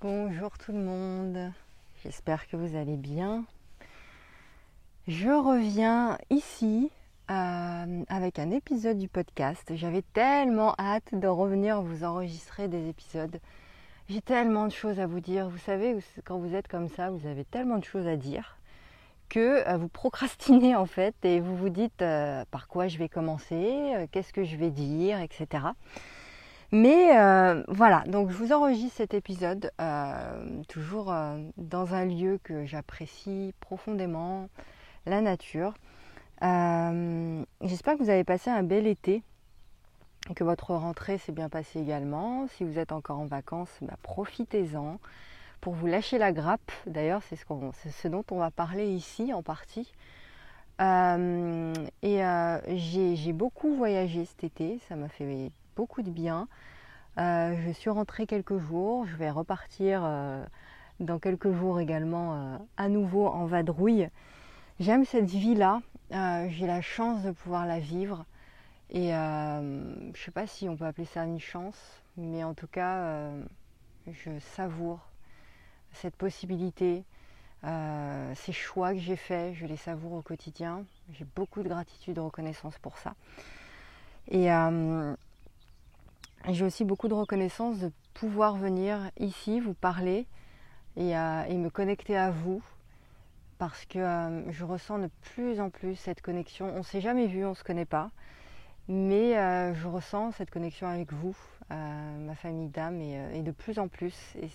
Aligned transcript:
Bonjour 0.00 0.56
tout 0.58 0.70
le 0.70 0.78
monde, 0.78 1.52
j'espère 2.04 2.46
que 2.46 2.56
vous 2.56 2.76
allez 2.76 2.96
bien. 2.96 3.44
Je 5.08 5.28
reviens 5.28 6.18
ici 6.30 6.92
euh, 7.32 8.04
avec 8.08 8.38
un 8.38 8.52
épisode 8.52 8.96
du 8.96 9.08
podcast. 9.08 9.72
J'avais 9.74 10.02
tellement 10.12 10.76
hâte 10.78 11.12
de 11.12 11.26
revenir 11.26 11.82
vous 11.82 12.04
enregistrer 12.04 12.68
des 12.68 12.88
épisodes. 12.88 13.40
J'ai 14.08 14.20
tellement 14.20 14.66
de 14.66 14.72
choses 14.72 15.00
à 15.00 15.08
vous 15.08 15.18
dire. 15.18 15.48
Vous 15.48 15.58
savez, 15.58 15.96
quand 16.24 16.38
vous 16.38 16.54
êtes 16.54 16.68
comme 16.68 16.88
ça, 16.88 17.10
vous 17.10 17.26
avez 17.26 17.44
tellement 17.44 17.78
de 17.78 17.84
choses 17.84 18.06
à 18.06 18.14
dire 18.14 18.56
que 19.28 19.68
euh, 19.68 19.78
vous 19.78 19.88
procrastinez 19.88 20.76
en 20.76 20.86
fait 20.86 21.16
et 21.24 21.40
vous 21.40 21.56
vous 21.56 21.70
dites 21.70 22.02
euh, 22.02 22.44
par 22.52 22.68
quoi 22.68 22.86
je 22.86 22.98
vais 22.98 23.08
commencer, 23.08 24.06
qu'est-ce 24.12 24.32
que 24.32 24.44
je 24.44 24.54
vais 24.54 24.70
dire, 24.70 25.20
etc. 25.20 25.64
Mais 26.70 27.16
euh, 27.16 27.62
voilà, 27.68 28.04
donc 28.06 28.30
je 28.30 28.36
vous 28.36 28.52
enregistre 28.52 28.98
cet 28.98 29.14
épisode 29.14 29.72
euh, 29.80 30.62
toujours 30.68 31.10
euh, 31.10 31.38
dans 31.56 31.94
un 31.94 32.04
lieu 32.04 32.38
que 32.42 32.66
j'apprécie 32.66 33.54
profondément, 33.60 34.50
la 35.06 35.22
nature. 35.22 35.72
J'espère 36.42 37.96
que 37.96 38.02
vous 38.02 38.10
avez 38.10 38.24
passé 38.24 38.50
un 38.50 38.62
bel 38.62 38.86
été, 38.86 39.22
que 40.36 40.44
votre 40.44 40.74
rentrée 40.74 41.16
s'est 41.16 41.32
bien 41.32 41.48
passée 41.48 41.80
également. 41.80 42.46
Si 42.48 42.64
vous 42.64 42.78
êtes 42.78 42.92
encore 42.92 43.18
en 43.18 43.26
vacances, 43.26 43.74
bah, 43.80 43.96
profitez-en 44.02 44.98
pour 45.62 45.72
vous 45.72 45.86
lâcher 45.86 46.18
la 46.18 46.32
grappe. 46.32 46.70
D'ailleurs, 46.86 47.22
c'est 47.30 47.36
ce, 47.36 47.44
ce, 47.90 48.08
dont 48.08 48.24
on 48.30 48.38
va 48.38 48.50
parler 48.50 48.88
ici 48.88 49.32
en 49.32 49.42
partie. 49.42 49.90
et 50.80 52.22
j'ai 52.76 53.32
beaucoup 53.32 53.74
voyagé 53.74 54.26
cet 54.26 54.44
été, 54.44 54.78
ça 54.86 54.96
m'a 54.96 55.08
fait 55.08 55.50
beaucoup 55.78 56.02
de 56.02 56.10
bien. 56.10 56.48
Euh, 57.18 57.54
je 57.64 57.70
suis 57.70 57.88
rentrée 57.88 58.26
quelques 58.26 58.58
jours, 58.58 59.06
je 59.06 59.14
vais 59.14 59.30
repartir 59.30 60.00
euh, 60.02 60.44
dans 60.98 61.20
quelques 61.20 61.52
jours 61.52 61.78
également 61.78 62.34
euh, 62.34 62.58
à 62.76 62.88
nouveau 62.88 63.28
en 63.28 63.46
vadrouille. 63.46 64.08
J'aime 64.80 65.04
cette 65.04 65.30
vie-là, 65.30 65.80
j'ai 66.10 66.66
la 66.66 66.82
chance 66.82 67.22
de 67.22 67.30
pouvoir 67.30 67.64
la 67.64 67.78
vivre 67.78 68.24
et 68.90 69.10
je 69.10 70.08
ne 70.08 70.12
sais 70.16 70.30
pas 70.32 70.46
si 70.48 70.68
on 70.68 70.76
peut 70.76 70.84
appeler 70.84 71.06
ça 71.06 71.24
une 71.24 71.40
chance, 71.40 71.78
mais 72.16 72.42
en 72.42 72.54
tout 72.54 72.68
cas 72.68 73.30
je 74.06 74.30
savoure 74.56 75.00
cette 75.92 76.14
possibilité, 76.14 77.04
ces 77.64 78.52
choix 78.52 78.94
que 78.94 79.00
j'ai 79.00 79.16
faits, 79.16 79.54
je 79.54 79.66
les 79.66 79.76
savoure 79.76 80.12
au 80.12 80.22
quotidien. 80.22 80.84
J'ai 81.12 81.26
beaucoup 81.36 81.64
de 81.64 81.68
gratitude 81.68 82.18
et 82.18 82.20
reconnaissance 82.20 82.78
pour 82.78 82.98
ça. 82.98 83.14
Et 84.30 84.48
j'ai 86.50 86.64
aussi 86.64 86.84
beaucoup 86.84 87.08
de 87.08 87.14
reconnaissance 87.14 87.78
de 87.78 87.92
pouvoir 88.14 88.56
venir 88.56 89.10
ici 89.18 89.60
vous 89.60 89.74
parler 89.74 90.26
et, 90.96 91.16
euh, 91.16 91.54
me 91.54 91.68
connecter 91.68 92.16
à 92.16 92.30
vous 92.30 92.62
parce 93.58 93.84
que 93.86 93.98
euh, 93.98 94.50
je 94.50 94.64
ressens 94.64 94.98
de 94.98 95.10
plus 95.34 95.60
en 95.60 95.70
plus 95.70 95.96
cette 95.96 96.22
connexion. 96.22 96.72
On 96.74 96.78
ne 96.78 96.82
s'est 96.82 97.00
jamais 97.00 97.26
vu, 97.26 97.44
on 97.44 97.50
ne 97.50 97.54
se 97.54 97.64
connaît 97.64 97.84
pas, 97.84 98.10
mais 98.88 99.36
euh, 99.36 99.74
je 99.74 99.88
ressens 99.88 100.32
cette 100.32 100.50
connexion 100.50 100.86
avec 100.86 101.12
vous, 101.12 101.36
ma 101.70 102.34
famille 102.34 102.68
d'âme, 102.68 103.00
et, 103.00 103.42
de 103.42 103.50
plus 103.50 103.78
en 103.78 103.88
plus. 103.88 104.14
Et 104.40 104.48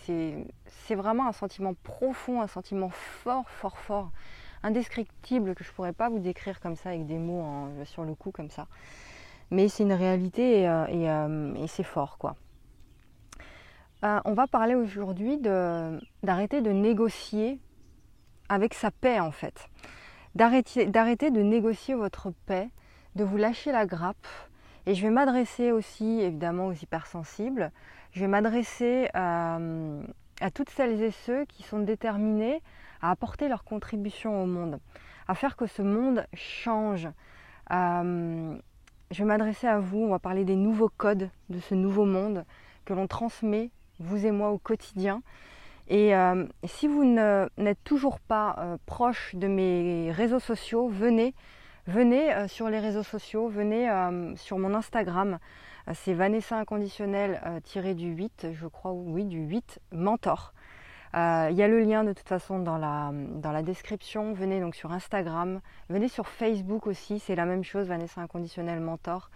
c'est 0.68 0.96
vraiment 0.96 1.28
un 1.28 1.32
sentiment 1.32 1.74
profond, 1.84 2.42
un 2.42 2.48
sentiment 2.48 2.90
fort, 2.90 3.48
fort, 3.50 3.78
fort, 3.78 4.12
indescriptible 4.64 5.54
que 5.54 5.64
je 5.64 5.70
ne 5.70 5.74
pourrais 5.76 5.94
pas 5.94 6.10
vous 6.10 6.20
décrire 6.20 6.60
comme 6.60 6.76
ça 6.76 6.90
avec 6.90 7.06
des 7.06 7.20
mots 7.20 7.70
sur 7.86 8.04
le 8.04 8.16
coup 8.16 8.32
comme 8.32 8.50
ça 8.50 8.68
mais 9.54 9.70
c'est 9.70 9.84
une 9.84 9.94
réalité 9.94 10.62
et, 10.62 10.68
euh, 10.68 10.86
euh, 10.90 11.68
c'est 11.68 11.84
fort 11.84 12.18
quoi. 12.18 12.36
Euh, 14.04 14.20
on 14.26 14.34
va 14.34 14.48
parler 14.48 14.76
aujourd'hui 14.76 15.38
d'arrêter 15.38 16.62
de, 16.62 16.72
négocier 16.72 17.60
avec 18.50 18.74
sa 18.74 18.92
paix 18.92 19.20
en 19.20 19.32
fait. 19.32 19.70
D'arrêter 20.36 21.32
de 21.32 21.42
négocier 21.42 21.94
votre 21.94 22.32
paix, 22.48 22.70
de 23.16 23.24
vous 23.24 23.38
lâcher 23.38 23.72
la 23.72 23.86
grappe. 23.86 24.28
Et 24.88 24.96
je 24.96 25.04
vais 25.04 25.14
m'adresser 25.14 25.72
aussi 25.72 26.20
évidemment 26.20 26.68
aux 26.68 26.74
hypersensibles. 26.74 27.72
Je 28.12 28.22
vais 28.22 28.28
m'adresser 28.28 29.08
à, 29.14 29.60
toutes 30.54 30.72
celles 30.72 31.02
et 31.02 31.12
ceux 31.12 31.46
qui 31.46 31.64
sont 31.64 31.80
déterminés 31.80 32.62
à 33.02 33.12
apporter 33.12 33.48
leur 33.48 33.64
contribution 33.64 34.44
au 34.44 34.46
monde, 34.46 34.80
à 35.30 35.36
faire 35.36 35.56
que 35.56 35.68
ce 35.68 35.82
monde 35.82 36.26
change, 36.34 37.08
je 39.14 39.20
vais 39.20 39.26
m'adresser 39.26 39.68
à 39.68 39.80
vous, 39.80 40.00
on 40.00 40.10
va 40.10 40.18
parler 40.18 40.44
des 40.44 40.56
nouveaux 40.56 40.90
codes 40.90 41.30
de 41.50 41.60
ce 41.60 41.76
nouveau 41.76 42.04
monde 42.04 42.46
que 42.84 42.94
l'on 42.94 43.06
transmet, 43.06 43.70
vous 44.00 44.26
et 44.26 44.32
moi, 44.32 44.50
au 44.50 44.58
quotidien. 44.58 45.22
Et 45.88 46.16
euh, 46.16 46.48
si 46.64 46.88
vous 46.88 47.06
n'êtes 47.06 47.84
toujours 47.84 48.20
pas 48.20 48.56
euh, 48.58 48.78
proche 48.88 49.36
de 49.36 49.48
mes 49.48 50.12
réseaux 50.12 50.40
sociaux, 50.40 50.88
venez, 50.88 51.36
venez 51.86 52.34
euh, 52.34 52.48
sur 52.48 52.70
les 52.70 52.80
réseaux 52.80 53.04
sociaux, 53.04 53.50
venez 53.50 53.88
sur 54.36 54.58
mon 54.58 54.74
Instagram. 54.74 55.38
C'est 55.94 56.14
Vanessa 56.14 56.58
Inconditionnel 56.58 57.40
du 57.96 58.08
8, 58.08 58.48
je 58.54 58.68
crois, 58.68 58.94
oui, 58.94 59.26
du 59.26 59.42
8, 59.42 59.80
Mentor. 59.92 60.54
Euh, 61.16 61.50
il 61.52 61.58
y 61.58 61.62
a 61.62 61.68
le 61.68 61.80
lien 61.80 62.04
de 62.04 62.12
toute 62.12 62.28
façon 62.28 62.60
dans 62.60 62.78
la, 62.78 63.62
description. 63.62 64.34
Venez 64.34 64.60
donc 64.60 64.76
sur 64.76 64.92
Instagram, 64.92 65.62
venez 65.90 66.08
sur 66.08 66.28
Facebook 66.28 66.88
aussi, 66.88 67.20
c'est 67.20 67.36
la 67.36 67.46
même 67.46 67.64
chose, 67.64 67.88
Vanessa 67.88 68.22
Inconditionnel 68.22 68.80
Mentor. 68.80 69.30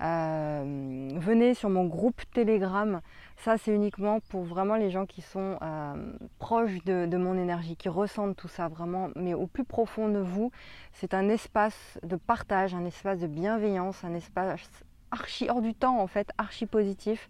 Euh, 0.00 1.10
venez 1.16 1.54
sur 1.54 1.68
mon 1.70 1.84
groupe 1.84 2.22
Telegram. 2.32 3.00
Ça, 3.36 3.58
c'est 3.58 3.74
uniquement 3.74 4.20
pour 4.30 4.44
vraiment 4.44 4.76
les 4.76 4.90
gens 4.90 5.06
qui 5.06 5.22
sont 5.22 5.58
euh, 5.60 6.12
proches 6.38 6.82
de, 6.84 7.16
mon 7.16 7.36
énergie, 7.36 7.76
qui 7.76 7.88
ressentent 7.88 8.36
tout 8.36 8.48
ça 8.48 8.68
vraiment, 8.68 9.10
mais 9.16 9.34
au 9.34 9.46
plus 9.46 9.64
profond 9.64 10.08
de 10.08 10.20
vous. 10.20 10.50
C'est 10.92 11.14
un 11.14 11.28
espace 11.28 11.98
de 12.04 12.16
partage, 12.16 12.74
un 12.74 12.84
espace 12.84 13.18
de 13.18 13.26
bienveillance, 13.26 14.04
un 14.04 14.14
espace 14.14 14.70
archi 15.10 15.48
hors 15.50 15.62
du 15.62 15.74
temps 15.74 16.00
en 16.00 16.06
fait, 16.06 16.30
archi 16.38 16.66
positif. 16.66 17.28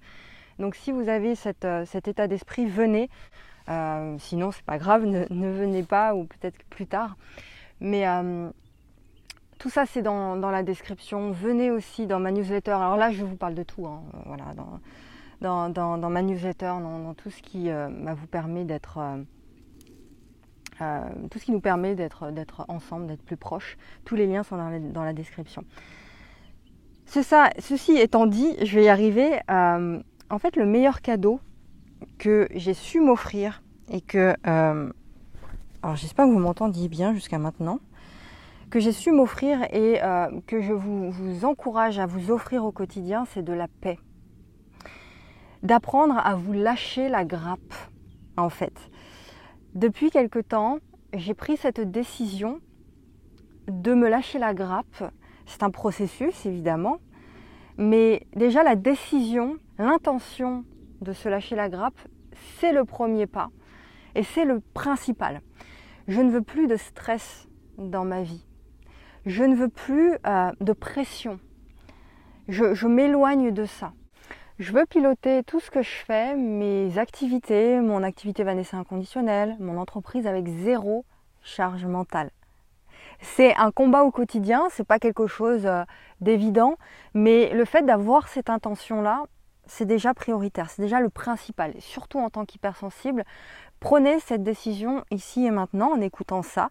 Donc 0.58 0.75
si 0.75 0.92
vous 0.92 1.08
avez 1.08 1.34
cet 1.34 1.64
état 2.08 2.26
d'esprit, 2.26 2.66
venez. 2.66 3.08
Euh, 3.68 4.16
sinon, 4.18 4.50
c'est 4.50 4.64
pas 4.64 4.78
grave, 4.78 5.04
ne, 5.30 5.50
venez 5.50 5.82
pas 5.82 6.14
ou 6.14 6.24
peut-être 6.24 6.62
plus 6.70 6.86
tard. 6.86 7.16
Mais 7.80 8.08
euh, 8.08 8.50
tout 9.58 9.70
ça, 9.70 9.86
c'est 9.86 10.02
dans, 10.02 10.36
la 10.36 10.62
description. 10.62 11.30
Venez 11.30 11.70
aussi 11.70 12.06
dans 12.06 12.18
ma 12.18 12.32
newsletter. 12.32 12.72
Alors 12.72 12.96
là, 12.96 13.10
je 13.10 13.24
vous 13.24 13.36
parle 13.36 13.54
de 13.54 13.62
tout. 13.62 13.86
Hein. 13.86 14.02
voilà, 14.26 14.54
dans, 15.40 15.68
dans, 15.68 16.10
ma 16.10 16.22
newsletter, 16.22 16.74
dans, 16.80 17.14
tout 17.14 17.30
ce 17.30 17.42
qui 17.42 17.70
euh, 17.70 17.88
bah, 17.90 18.14
vous 18.14 18.26
permet 18.26 18.64
d'être. 18.64 18.98
tout 21.30 21.38
ce 21.38 21.44
qui 21.44 21.52
nous 21.52 21.60
permet 21.60 21.94
d'être, 21.94 22.30
d'être 22.30 22.64
ensemble, 22.68 23.06
d'être 23.06 23.22
plus 23.22 23.36
proches. 23.36 23.76
Tous 24.04 24.16
les 24.16 24.26
liens 24.26 24.42
sont 24.42 24.56
dans 24.56 25.04
la, 25.04 25.12
description. 25.12 25.64
ça, 27.06 27.50
ceci 27.58 27.92
étant 27.92 28.26
dit, 28.26 28.56
je 28.62 28.74
vais 28.76 28.84
y 28.84 28.88
arriver. 28.88 29.38
en 29.48 30.38
fait, 30.38 30.56
le 30.56 30.66
meilleur 30.66 31.00
cadeau 31.02 31.40
que 32.19 32.48
j'ai 32.54 32.75
su 32.75 33.00
m'offrir 33.00 33.62
et 33.91 34.00
que, 34.00 34.34
euh, 34.47 34.92
alors 35.82 35.97
j'espère 35.97 36.26
que 36.26 36.31
vous 36.31 36.38
m'entendiez 36.38 36.88
bien 36.88 37.14
jusqu'à 37.14 37.38
maintenant, 37.38 37.81
que 38.70 38.81
j'ai 38.81 38.92
su 38.92 39.12
m'offrir 39.12 39.62
et 39.72 40.03
euh, 40.03 40.28
que 40.47 40.60
je 40.60 40.72
vous, 40.72 41.10
vous, 41.10 41.44
encourage 41.44 41.98
à 41.98 42.06
vous 42.06 42.31
offrir 42.31 42.64
au 42.64 42.72
quotidien, 42.72 43.25
c'est 43.32 43.42
de 43.42 43.53
la 43.53 43.69
paix. 43.69 43.98
D'apprendre 45.62 46.19
à 46.19 46.34
vous 46.34 46.53
lâcher 46.53 47.08
la 47.08 47.25
grappe, 47.25 47.75
en 48.37 48.50
fait. 48.50 48.91
Depuis 49.75 50.10
quelque 50.10 50.38
temps, 50.38 50.78
j'ai 51.14 51.34
pris 51.34 51.56
cette 51.56 51.81
décision 51.81 52.60
de 53.69 53.94
me 53.94 54.08
lâcher 54.08 54.38
la 54.38 54.54
grappe. 54.54 55.12
C'est 55.47 55.62
un 55.62 55.70
processus, 55.70 56.47
évidemment, 56.47 56.98
mais 57.78 58.26
déjà 58.37 58.62
la 58.62 58.76
décision, 58.76 59.56
l'intention 59.78 60.64
de 61.00 61.12
se 61.12 61.28
lâcher 61.28 61.56
la 61.56 61.68
grappe, 61.68 61.98
c'est 62.58 62.72
le 62.72 62.84
premier 62.84 63.26
pas 63.26 63.50
et 64.14 64.22
c'est 64.22 64.44
le 64.44 64.60
principal. 64.74 65.40
Je 66.08 66.20
ne 66.20 66.30
veux 66.30 66.42
plus 66.42 66.66
de 66.66 66.76
stress 66.76 67.46
dans 67.76 68.04
ma 68.04 68.22
vie. 68.22 68.44
Je 69.26 69.44
ne 69.44 69.54
veux 69.54 69.68
plus 69.68 70.16
euh, 70.26 70.50
de 70.60 70.72
pression. 70.72 71.38
Je, 72.48 72.86
m'éloigne 72.86 73.52
de 73.52 73.66
ça. 73.66 73.92
Je 74.58 74.72
veux 74.72 74.86
piloter 74.86 75.44
tout 75.44 75.60
ce 75.60 75.70
que 75.70 75.82
je 75.82 75.96
fais, 76.06 76.34
mes 76.34 76.98
activités, 76.98 77.78
mon 77.80 78.02
activité 78.02 78.42
Vanessa 78.42 78.78
inconditionnelle, 78.78 79.54
mon 79.60 79.76
entreprise 79.76 80.26
avec 80.26 80.48
zéro 80.48 81.04
charge 81.42 81.84
mentale. 81.84 82.30
C'est 83.20 83.54
un 83.56 83.70
combat 83.70 84.02
au 84.02 84.10
quotidien, 84.10 84.66
c'est 84.70 84.86
pas 84.86 84.98
quelque 84.98 85.26
chose 85.26 85.66
euh, 85.66 85.84
d'évident, 86.20 86.76
mais 87.12 87.52
le 87.52 87.64
fait 87.66 87.84
d'avoir 87.84 88.28
cette 88.28 88.48
intention-là, 88.48 89.24
c'est 89.69 89.85
déjà 89.85 90.15
prioritaire, 90.15 90.70
c'est 90.70 90.82
déjà 90.82 91.00
le 91.00 91.11
principal, 91.11 91.75
surtout 91.79 92.19
en 92.19 92.31
tant 92.31 92.44
qu'hypersensible, 92.44 93.25
prenez 93.81 94.20
cette 94.20 94.43
décision 94.43 95.05
ici 95.11 95.47
et 95.47 95.50
maintenant 95.50 95.93
en 95.93 96.00
écoutant 96.00 96.43
ça 96.43 96.70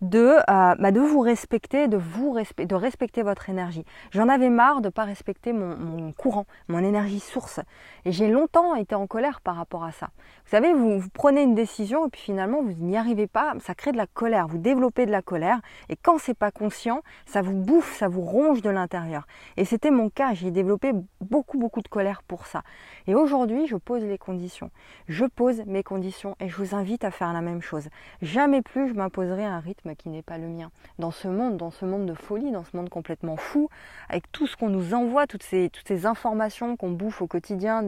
de, 0.00 0.36
euh, 0.48 0.74
bah, 0.78 0.90
de 0.90 1.00
vous 1.00 1.20
respecter, 1.20 1.88
de 1.88 1.96
vous 1.96 2.36
de 2.58 2.74
respecter 2.74 3.22
votre 3.22 3.50
énergie. 3.50 3.84
J'en 4.10 4.28
avais 4.28 4.48
marre 4.48 4.80
de 4.80 4.86
ne 4.86 4.90
pas 4.90 5.04
respecter 5.04 5.52
mon, 5.52 6.12
courant, 6.12 6.46
mon 6.68 6.78
énergie 6.78 7.20
source. 7.20 7.60
Et 8.04 8.12
j'ai 8.12 8.28
longtemps 8.28 8.74
été 8.74 8.94
en 8.94 9.06
colère 9.06 9.40
par 9.40 9.56
rapport 9.56 9.84
à 9.84 9.92
ça. 9.92 10.10
Vous 10.44 10.50
savez, 10.50 10.72
vous, 10.72 11.02
prenez 11.12 11.42
une 11.42 11.54
décision 11.54 12.06
et 12.06 12.10
puis 12.10 12.20
finalement 12.20 12.62
vous 12.62 12.72
n'y 12.72 12.96
arrivez 12.96 13.26
pas, 13.26 13.54
ça 13.60 13.74
crée 13.74 13.92
de 13.92 13.96
la 13.96 14.06
colère, 14.06 14.48
vous 14.48 14.58
développez 14.58 15.06
de 15.06 15.10
la 15.10 15.22
colère. 15.22 15.60
Et 15.88 15.96
quand 15.96 16.18
c'est 16.18 16.34
pas 16.34 16.50
conscient, 16.50 17.02
ça 17.26 17.42
vous 17.42 17.54
bouffe, 17.54 17.96
ça 17.96 18.08
vous 18.08 18.22
ronge 18.22 18.62
de 18.62 18.70
l'intérieur. 18.70 19.26
Et 19.56 19.64
c'était 19.64 19.90
mon 19.90 20.08
cas, 20.08 20.34
j'ai 20.34 20.50
développé 20.50 20.92
beaucoup 21.20 21.58
beaucoup 21.58 21.82
de 21.82 21.88
colère 21.88 22.22
pour 22.22 22.46
ça. 22.46 22.62
Et 23.06 23.14
aujourd'hui, 23.14 23.66
je 23.66 23.76
pose 23.76 24.02
les 24.02 24.18
conditions. 24.18 24.70
Je 25.08 25.24
pose 25.24 25.62
mes 25.66 25.82
conditions 25.82 26.36
et 26.40 26.48
je 26.48 26.56
vous 26.56 26.74
invite 26.74 27.04
à 27.04 27.10
faire 27.10 27.32
la 27.32 27.40
même 27.40 27.62
chose. 27.62 27.88
Jamais 28.22 28.62
plus 28.62 28.88
je 28.88 28.94
m'imposerai 28.94 29.44
un 29.44 29.60
rythme 29.60 29.89
qui 29.94 30.08
n'est 30.08 30.22
pas 30.22 30.38
le 30.38 30.48
mien. 30.48 30.70
Dans 30.98 31.10
ce 31.10 31.28
monde, 31.28 31.56
dans 31.56 31.70
ce 31.70 31.84
monde 31.84 32.06
de 32.06 32.14
folie, 32.14 32.50
dans 32.50 32.64
ce 32.64 32.76
monde 32.76 32.88
complètement 32.88 33.36
fou, 33.36 33.68
avec 34.08 34.30
tout 34.32 34.46
ce 34.46 34.56
qu'on 34.56 34.68
nous 34.68 34.94
envoie, 34.94 35.26
toutes 35.26 35.42
ces, 35.42 35.70
toutes 35.70 35.88
ces 35.88 36.06
informations 36.06 36.76
qu'on 36.76 36.90
bouffe 36.90 37.22
au 37.22 37.26
quotidien. 37.26 37.82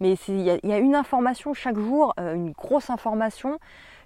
Mais 0.00 0.14
il 0.28 0.40
y, 0.40 0.72
a 0.72 0.78
une 0.78 0.94
information 0.94 1.54
chaque 1.54 1.78
jour, 1.78 2.14
euh, 2.18 2.34
une 2.34 2.52
grosse 2.52 2.90
information 2.90 3.58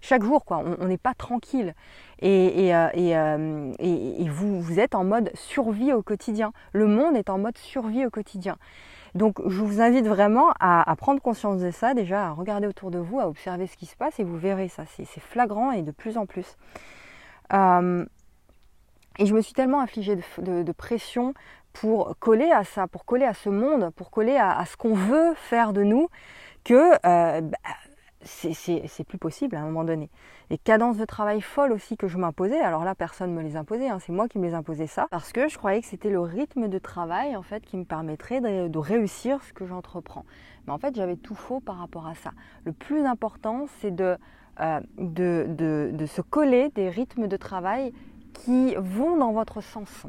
chaque 0.02 0.24
jour, 0.24 0.44
quoi. 0.44 0.64
On 0.80 0.86
n'est 0.86 0.98
pas 0.98 1.14
tranquille. 1.14 1.74
Et, 2.20 2.66
et, 2.66 2.74
euh, 2.74 2.88
euh, 2.96 3.72
et, 3.78 4.22
et, 4.22 4.28
vous, 4.28 4.60
vous 4.60 4.80
êtes 4.80 4.96
en 4.96 5.04
mode 5.04 5.30
survie 5.34 5.92
au 5.92 6.02
quotidien. 6.02 6.52
Le 6.72 6.88
monde 6.88 7.16
est 7.16 7.30
en 7.30 7.38
mode 7.38 7.56
survie 7.56 8.04
au 8.04 8.10
quotidien. 8.10 8.56
Donc 9.14 9.46
je 9.46 9.60
vous 9.62 9.80
invite 9.80 10.06
vraiment 10.06 10.52
à, 10.58 10.94
prendre 10.96 11.20
conscience 11.20 11.60
de 11.60 11.70
ça, 11.70 11.94
déjà 11.94 12.28
à 12.28 12.30
regarder 12.32 12.66
autour 12.66 12.90
de 12.90 12.98
vous, 12.98 13.20
à 13.20 13.28
observer 13.28 13.66
ce 13.66 13.76
qui 13.76 13.86
se 13.86 13.94
passe 13.94 14.18
et 14.18 14.24
vous 14.24 14.38
verrez 14.38 14.68
ça, 14.68 14.84
c'est 14.86 15.06
flagrant 15.20 15.70
et 15.70 15.82
de 15.82 15.90
plus 15.90 16.16
en 16.16 16.24
plus. 16.24 16.56
Euh, 17.52 18.04
et 19.18 19.26
je 19.26 19.34
me 19.34 19.40
suis 19.40 19.52
tellement 19.52 19.80
affligée 19.80 20.16
de, 20.16 20.72
pression 20.72 21.34
pour 21.72 22.16
coller 22.18 22.50
à 22.50 22.64
ça, 22.64 22.86
pour 22.86 23.04
coller 23.04 23.24
à 23.24 23.34
ce 23.34 23.50
monde, 23.50 23.90
pour 23.94 24.10
coller 24.10 24.36
à, 24.36 24.64
ce 24.64 24.76
qu'on 24.76 24.94
veut 24.94 25.34
faire 25.34 25.72
de 25.72 25.82
nous, 25.82 26.08
que 26.64 26.92
euh, 27.06 27.40
bah, 27.42 27.58
c'est 28.24 29.04
plus 29.04 29.18
possible 29.18 29.56
à 29.56 29.60
un 29.60 29.64
moment 29.64 29.84
donné. 29.84 30.10
Les 30.50 30.58
cadences 30.58 30.96
de 30.96 31.04
travail 31.04 31.40
folles 31.40 31.72
aussi 31.72 31.96
que 31.96 32.08
je 32.08 32.18
m'imposais, 32.18 32.60
alors 32.60 32.84
là 32.84 32.94
personne 32.94 33.30
ne 33.30 33.36
me 33.36 33.42
les 33.42 33.56
imposait, 33.56 33.88
hein, 33.88 33.98
c'est 33.98 34.12
moi 34.12 34.28
qui 34.28 34.38
me 34.38 34.46
les 34.46 34.54
imposais 34.54 34.86
ça, 34.86 35.06
parce 35.10 35.32
que 35.32 35.48
je 35.48 35.58
croyais 35.58 35.80
que 35.80 35.86
c'était 35.86 36.10
le 36.10 36.20
rythme 36.20 36.68
de 36.68 36.78
travail 36.78 37.36
en 37.36 37.42
fait 37.42 37.64
qui 37.64 37.76
me 37.76 37.84
permettrait 37.84 38.40
de, 38.40 38.78
réussir 38.78 39.42
ce 39.44 39.52
que 39.52 39.66
j'entreprends. 39.66 40.24
Mais 40.66 40.72
en 40.72 40.78
fait 40.78 40.94
j'avais 40.94 41.16
tout 41.16 41.34
faux 41.34 41.60
par 41.60 41.78
rapport 41.78 42.06
à 42.06 42.14
ça. 42.14 42.32
Le 42.64 42.72
plus 42.72 43.04
important 43.04 43.66
c'est 43.80 43.94
de 43.94 44.16
euh, 44.60 44.80
de, 44.98 45.46
de, 45.92 46.06
se 46.06 46.20
coller 46.20 46.68
des 46.70 46.90
rythmes 46.90 47.26
de 47.26 47.36
travail 47.36 47.92
qui 48.34 48.74
vont 48.76 49.16
dans 49.16 49.32
votre 49.32 49.60
sens, 49.62 50.06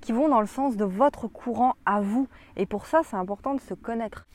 qui 0.00 0.12
vont 0.12 0.28
dans 0.28 0.40
le 0.40 0.46
sens 0.46 0.76
de 0.76 0.84
votre 0.84 1.28
courant 1.28 1.74
à 1.86 2.00
vous. 2.00 2.28
Et 2.56 2.66
pour 2.66 2.86
ça, 2.86 3.00
c'est 3.04 3.16
important 3.16 3.54
de 3.54 3.60
se 3.60 3.74
connaître. 3.74 4.26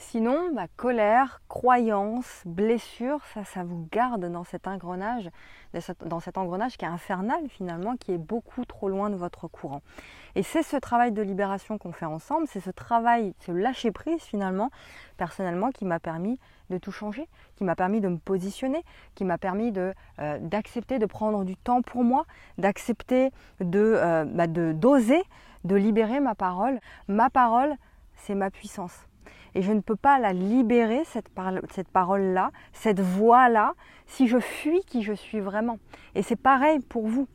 Sinon, 0.00 0.52
bah, 0.54 0.66
colère, 0.76 1.42
croyance, 1.48 2.42
blessure, 2.46 3.18
ça, 3.34 3.42
ça 3.42 3.64
vous 3.64 3.88
garde 3.90 4.30
dans 4.30 4.44
cet 4.44 4.68
engrenage, 4.68 5.28
dans 6.06 6.20
cet 6.20 6.38
engrenage 6.38 6.76
qui 6.76 6.84
est 6.84 6.88
infernal 6.88 7.40
finalement, 7.48 7.96
qui 7.96 8.12
est 8.12 8.18
beaucoup 8.18 8.64
trop 8.64 8.88
loin 8.88 9.10
de 9.10 9.16
votre 9.16 9.48
courant. 9.48 9.82
Et 10.36 10.44
c'est 10.44 10.62
ce 10.62 10.76
travail 10.76 11.10
de 11.10 11.20
libération 11.20 11.78
qu'on 11.78 11.90
fait 11.90 12.06
ensemble, 12.06 12.46
c'est 12.46 12.60
ce 12.60 12.70
travail, 12.70 13.34
ce 13.40 13.50
lâcher 13.50 13.90
prise 13.90 14.22
finalement, 14.22 14.70
personnellement, 15.16 15.70
qui 15.70 15.84
m'a 15.84 15.98
permis 15.98 16.38
de 16.70 16.78
tout 16.78 16.92
changer, 16.92 17.28
qui 17.56 17.64
m'a 17.64 17.74
permis 17.74 18.00
de 18.00 18.08
me 18.08 18.18
positionner, 18.18 18.84
qui 19.16 19.24
m'a 19.24 19.36
permis 19.36 19.72
de 19.72 19.92
euh, 20.20 20.38
d'accepter 20.38 21.00
de 21.00 21.06
prendre 21.06 21.44
du 21.44 21.56
temps 21.56 21.82
pour 21.82 22.04
moi, 22.04 22.24
d'accepter 22.56 23.32
de 23.58 23.80
euh, 23.96 24.24
bah, 24.24 24.46
d'oser, 24.46 25.24
de 25.64 25.74
libérer 25.74 26.20
ma 26.20 26.36
parole. 26.36 26.78
Ma 27.08 27.30
parole, 27.30 27.74
c'est 28.14 28.36
ma 28.36 28.52
puissance 28.52 29.07
et 29.58 29.62
je 29.62 29.72
ne 29.72 29.80
peux 29.80 29.96
pas 29.96 30.20
la 30.20 30.32
libérer, 30.32 31.02
cette, 31.04 31.30
cette 31.72 31.88
parole-là, 31.88 32.52
cette 32.72 33.00
voix-là, 33.00 33.74
si 34.06 34.28
je 34.28 34.38
fuis 34.38 34.82
qui 34.86 35.02
je 35.02 35.12
suis 35.12 35.40
vraiment. 35.40 35.80
Et 36.14 36.22
c'est 36.22 36.36
pareil 36.36 36.78
pour 36.78 37.08
vous. 37.08 37.26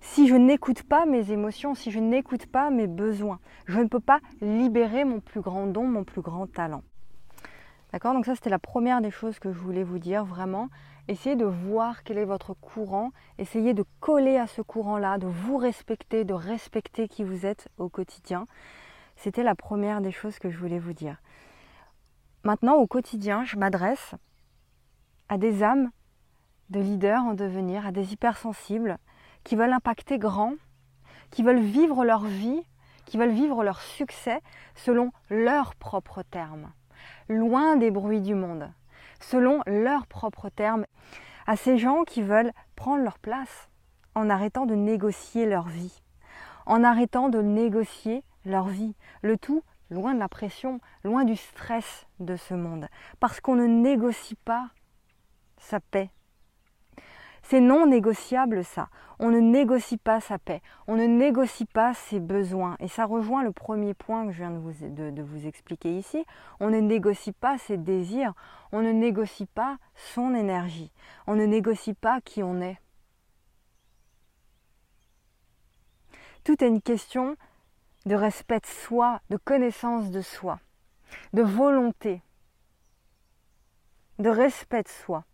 Si 0.00 0.28
je 0.28 0.34
n'écoute 0.34 0.82
pas 0.82 1.04
mes 1.04 1.32
émotions, 1.32 1.74
si 1.74 1.90
je 1.90 1.98
n'écoute 1.98 2.46
pas 2.46 2.70
mes 2.70 2.86
besoins, 2.86 3.38
je 3.66 3.78
ne 3.80 3.84
peux 3.84 4.00
pas 4.00 4.20
libérer 4.40 5.04
mon 5.04 5.20
plus 5.20 5.42
grand 5.42 5.66
don, 5.66 5.86
mon 5.86 6.04
plus 6.04 6.22
grand 6.22 6.46
talent. 6.46 6.82
D'accord? 7.92 8.14
Donc 8.14 8.24
ça, 8.24 8.34
c'était 8.34 8.48
la 8.48 8.58
première 8.58 9.02
des 9.02 9.10
choses 9.10 9.38
que 9.38 9.52
je 9.52 9.58
voulais 9.58 9.84
vous 9.84 9.98
dire, 9.98 10.24
vraiment. 10.24 10.70
Essayez 11.06 11.36
de 11.36 11.44
voir 11.44 12.02
quel 12.02 12.16
est 12.16 12.24
votre 12.24 12.54
courant, 12.54 13.10
essayez 13.36 13.74
de 13.74 13.84
coller 14.00 14.38
à 14.38 14.46
ce 14.46 14.62
courant-là, 14.62 15.18
de 15.18 15.26
vous 15.26 15.58
respecter, 15.58 16.24
de 16.24 16.32
respecter 16.32 17.08
qui 17.08 17.24
vous 17.24 17.44
êtes 17.44 17.68
au 17.76 17.90
quotidien. 17.90 18.46
C'était 19.16 19.42
la 19.42 19.54
première 19.54 20.00
des 20.00 20.12
choses 20.12 20.38
que 20.38 20.50
je 20.50 20.58
voulais 20.58 20.78
vous 20.78 20.92
dire. 20.92 21.16
Maintenant, 22.46 22.76
au 22.76 22.86
quotidien, 22.86 23.42
je 23.44 23.56
m'adresse 23.56 24.14
à 25.28 25.36
des 25.36 25.64
âmes 25.64 25.90
de 26.70 26.78
leaders 26.78 27.24
en 27.24 27.34
devenir, 27.34 27.84
à 27.84 27.90
des 27.90 28.12
hypersensibles 28.12 28.98
qui 29.42 29.56
veulent 29.56 29.72
impacter 29.72 30.16
grand, 30.16 30.54
qui 31.32 31.42
veulent 31.42 31.58
vivre 31.58 32.04
leur 32.04 32.24
vie, 32.24 32.62
qui 33.04 33.18
veulent 33.18 33.32
vivre 33.32 33.64
leur 33.64 33.80
succès 33.80 34.42
selon 34.76 35.10
leurs 35.28 35.74
propres 35.74 36.22
termes, 36.22 36.70
loin 37.28 37.74
des 37.74 37.90
bruits 37.90 38.22
du 38.22 38.36
monde, 38.36 38.70
selon 39.18 39.60
leurs 39.66 40.06
propres 40.06 40.48
termes, 40.48 40.86
à 41.48 41.56
ces 41.56 41.78
gens 41.78 42.04
qui 42.04 42.22
veulent 42.22 42.52
prendre 42.76 43.02
leur 43.02 43.18
place 43.18 43.68
en 44.14 44.30
arrêtant 44.30 44.66
de 44.66 44.76
négocier 44.76 45.46
leur 45.46 45.66
vie, 45.66 46.00
en 46.64 46.84
arrêtant 46.84 47.28
de 47.28 47.42
négocier 47.42 48.22
leur 48.44 48.68
vie. 48.68 48.94
Le 49.22 49.36
tout 49.36 49.64
loin 49.90 50.14
de 50.14 50.18
la 50.18 50.28
pression, 50.28 50.80
loin 51.04 51.24
du 51.24 51.36
stress 51.36 52.06
de 52.20 52.36
ce 52.36 52.54
monde. 52.54 52.88
Parce 53.20 53.40
qu'on 53.40 53.56
ne 53.56 53.66
négocie 53.66 54.36
pas 54.36 54.70
sa 55.58 55.80
paix. 55.80 56.10
C'est 57.48 57.60
non 57.60 57.86
négociable 57.86 58.64
ça. 58.64 58.88
On 59.20 59.30
ne 59.30 59.38
négocie 59.38 59.98
pas 59.98 60.20
sa 60.20 60.36
paix. 60.36 60.62
On 60.88 60.96
ne 60.96 61.06
négocie 61.06 61.64
pas 61.64 61.94
ses 61.94 62.18
besoins. 62.18 62.76
Et 62.80 62.88
ça 62.88 63.04
rejoint 63.04 63.44
le 63.44 63.52
premier 63.52 63.94
point 63.94 64.26
que 64.26 64.32
je 64.32 64.38
viens 64.38 64.50
de 64.50 65.22
vous, 65.22 65.46
expliquer 65.46 65.96
ici. 65.96 66.24
On 66.58 66.70
ne 66.70 66.80
négocie 66.80 67.30
pas 67.30 67.56
ses 67.56 67.76
désirs. 67.76 68.34
On 68.72 68.82
ne 68.82 68.90
négocie 68.90 69.46
pas 69.46 69.78
son 69.94 70.34
énergie. 70.34 70.90
On 71.28 71.36
ne 71.36 71.46
négocie 71.46 71.94
pas 71.94 72.20
qui 72.20 72.42
on 72.42 72.60
est. 72.60 72.80
Tout 76.42 76.62
est 76.64 76.68
une 76.68 76.82
question 76.82 77.36
de 78.06 78.14
respect 78.14 78.60
de 78.60 78.66
soi, 78.66 79.20
de 79.30 79.36
connaissance 79.36 80.10
de 80.10 80.22
soi, 80.22 80.60
de 81.32 81.42
volonté, 81.42 82.22
de 84.18 84.30
respect 84.30 84.84
de 84.84 84.88
soi. 84.88 85.24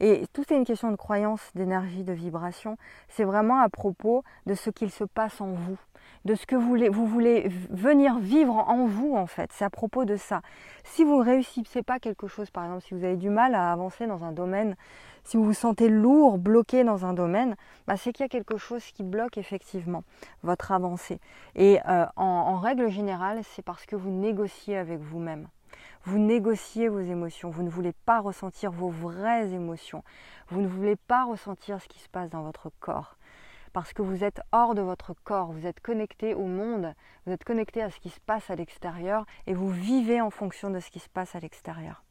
Et 0.00 0.26
tout 0.32 0.52
est 0.52 0.56
une 0.56 0.66
question 0.66 0.90
de 0.90 0.96
croyance, 0.96 1.40
d'énergie, 1.54 2.04
de 2.04 2.12
vibration. 2.12 2.76
C'est 3.08 3.24
vraiment 3.24 3.60
à 3.60 3.70
propos 3.70 4.24
de 4.44 4.54
ce 4.54 4.68
qu'il 4.68 4.90
se 4.90 5.04
passe 5.04 5.40
en 5.40 5.52
vous, 5.52 5.78
de 6.24 6.34
ce 6.34 6.46
que 6.46 6.56
vous 6.56 6.66
voulez, 6.66 6.88
vous 6.88 7.06
voulez 7.06 7.48
venir 7.70 8.18
vivre 8.18 8.54
en 8.68 8.86
vous 8.86 9.14
en 9.14 9.26
fait. 9.26 9.50
C'est 9.52 9.64
à 9.64 9.70
propos 9.70 10.04
de 10.04 10.16
ça. 10.16 10.42
Si 10.84 11.04
vous 11.04 11.18
ne 11.18 11.24
réussissez 11.24 11.82
pas 11.82 11.98
quelque 11.98 12.26
chose, 12.26 12.50
par 12.50 12.64
exemple, 12.64 12.82
si 12.82 12.94
vous 12.94 13.04
avez 13.04 13.16
du 13.16 13.30
mal 13.30 13.54
à 13.54 13.72
avancer 13.72 14.06
dans 14.06 14.24
un 14.24 14.32
domaine, 14.32 14.76
si 15.26 15.36
vous 15.36 15.44
vous 15.44 15.54
sentez 15.54 15.88
lourd, 15.88 16.38
bloqué 16.38 16.84
dans 16.84 17.04
un 17.04 17.12
domaine, 17.12 17.56
bah, 17.86 17.96
c'est 17.96 18.12
qu'il 18.12 18.22
y 18.22 18.26
a 18.26 18.28
quelque 18.28 18.56
chose 18.56 18.84
qui 18.92 19.02
bloque 19.02 19.38
effectivement 19.38 20.04
votre 20.42 20.70
avancée. 20.70 21.20
Et 21.56 21.80
euh, 21.88 22.06
en, 22.16 22.58
règle 22.58 22.88
générale, 22.88 23.40
c'est 23.42 23.62
parce 23.62 23.86
que 23.86 23.96
vous 23.96 24.10
négociez 24.10 24.76
avec 24.76 25.00
vous-même. 25.00 25.48
Vous 26.04 26.18
négociez 26.18 26.88
vos 26.88 27.00
émotions, 27.00 27.50
vous 27.50 27.64
ne 27.64 27.68
voulez 27.68 27.92
pas 27.92 28.20
ressentir 28.20 28.70
vos 28.70 28.88
vraies 28.88 29.52
émotions, 29.52 30.04
vous 30.48 30.60
ne 30.60 30.68
voulez 30.68 30.94
pas 30.94 31.24
ressentir 31.24 31.82
ce 31.82 31.88
qui 31.88 31.98
se 31.98 32.08
passe 32.08 32.30
dans 32.30 32.42
votre 32.42 32.70
corps. 32.78 33.15
Parce 33.76 33.92
que 33.92 34.00
vous 34.00 34.24
êtes 34.24 34.40
hors 34.52 34.74
de 34.74 34.80
votre 34.80 35.12
corps, 35.12 35.52
vous 35.52 35.66
êtes 35.66 35.80
connecté 35.80 36.32
au 36.32 36.46
monde, 36.46 36.94
vous 37.26 37.32
êtes 37.34 37.44
connecté 37.44 37.82
à 37.82 37.90
ce 37.90 38.00
qui 38.00 38.08
se 38.08 38.20
passe 38.20 38.48
à 38.48 38.56
l'extérieur 38.56 39.26
et 39.46 39.52
vous 39.52 39.68
vivez 39.68 40.22
en 40.22 40.30
fonction 40.30 40.70
de 40.70 40.80
ce 40.80 40.90
qui 40.90 40.98
se 40.98 41.10
passe 41.10 41.34
à 41.34 41.40
l'extérieur. 41.40 42.02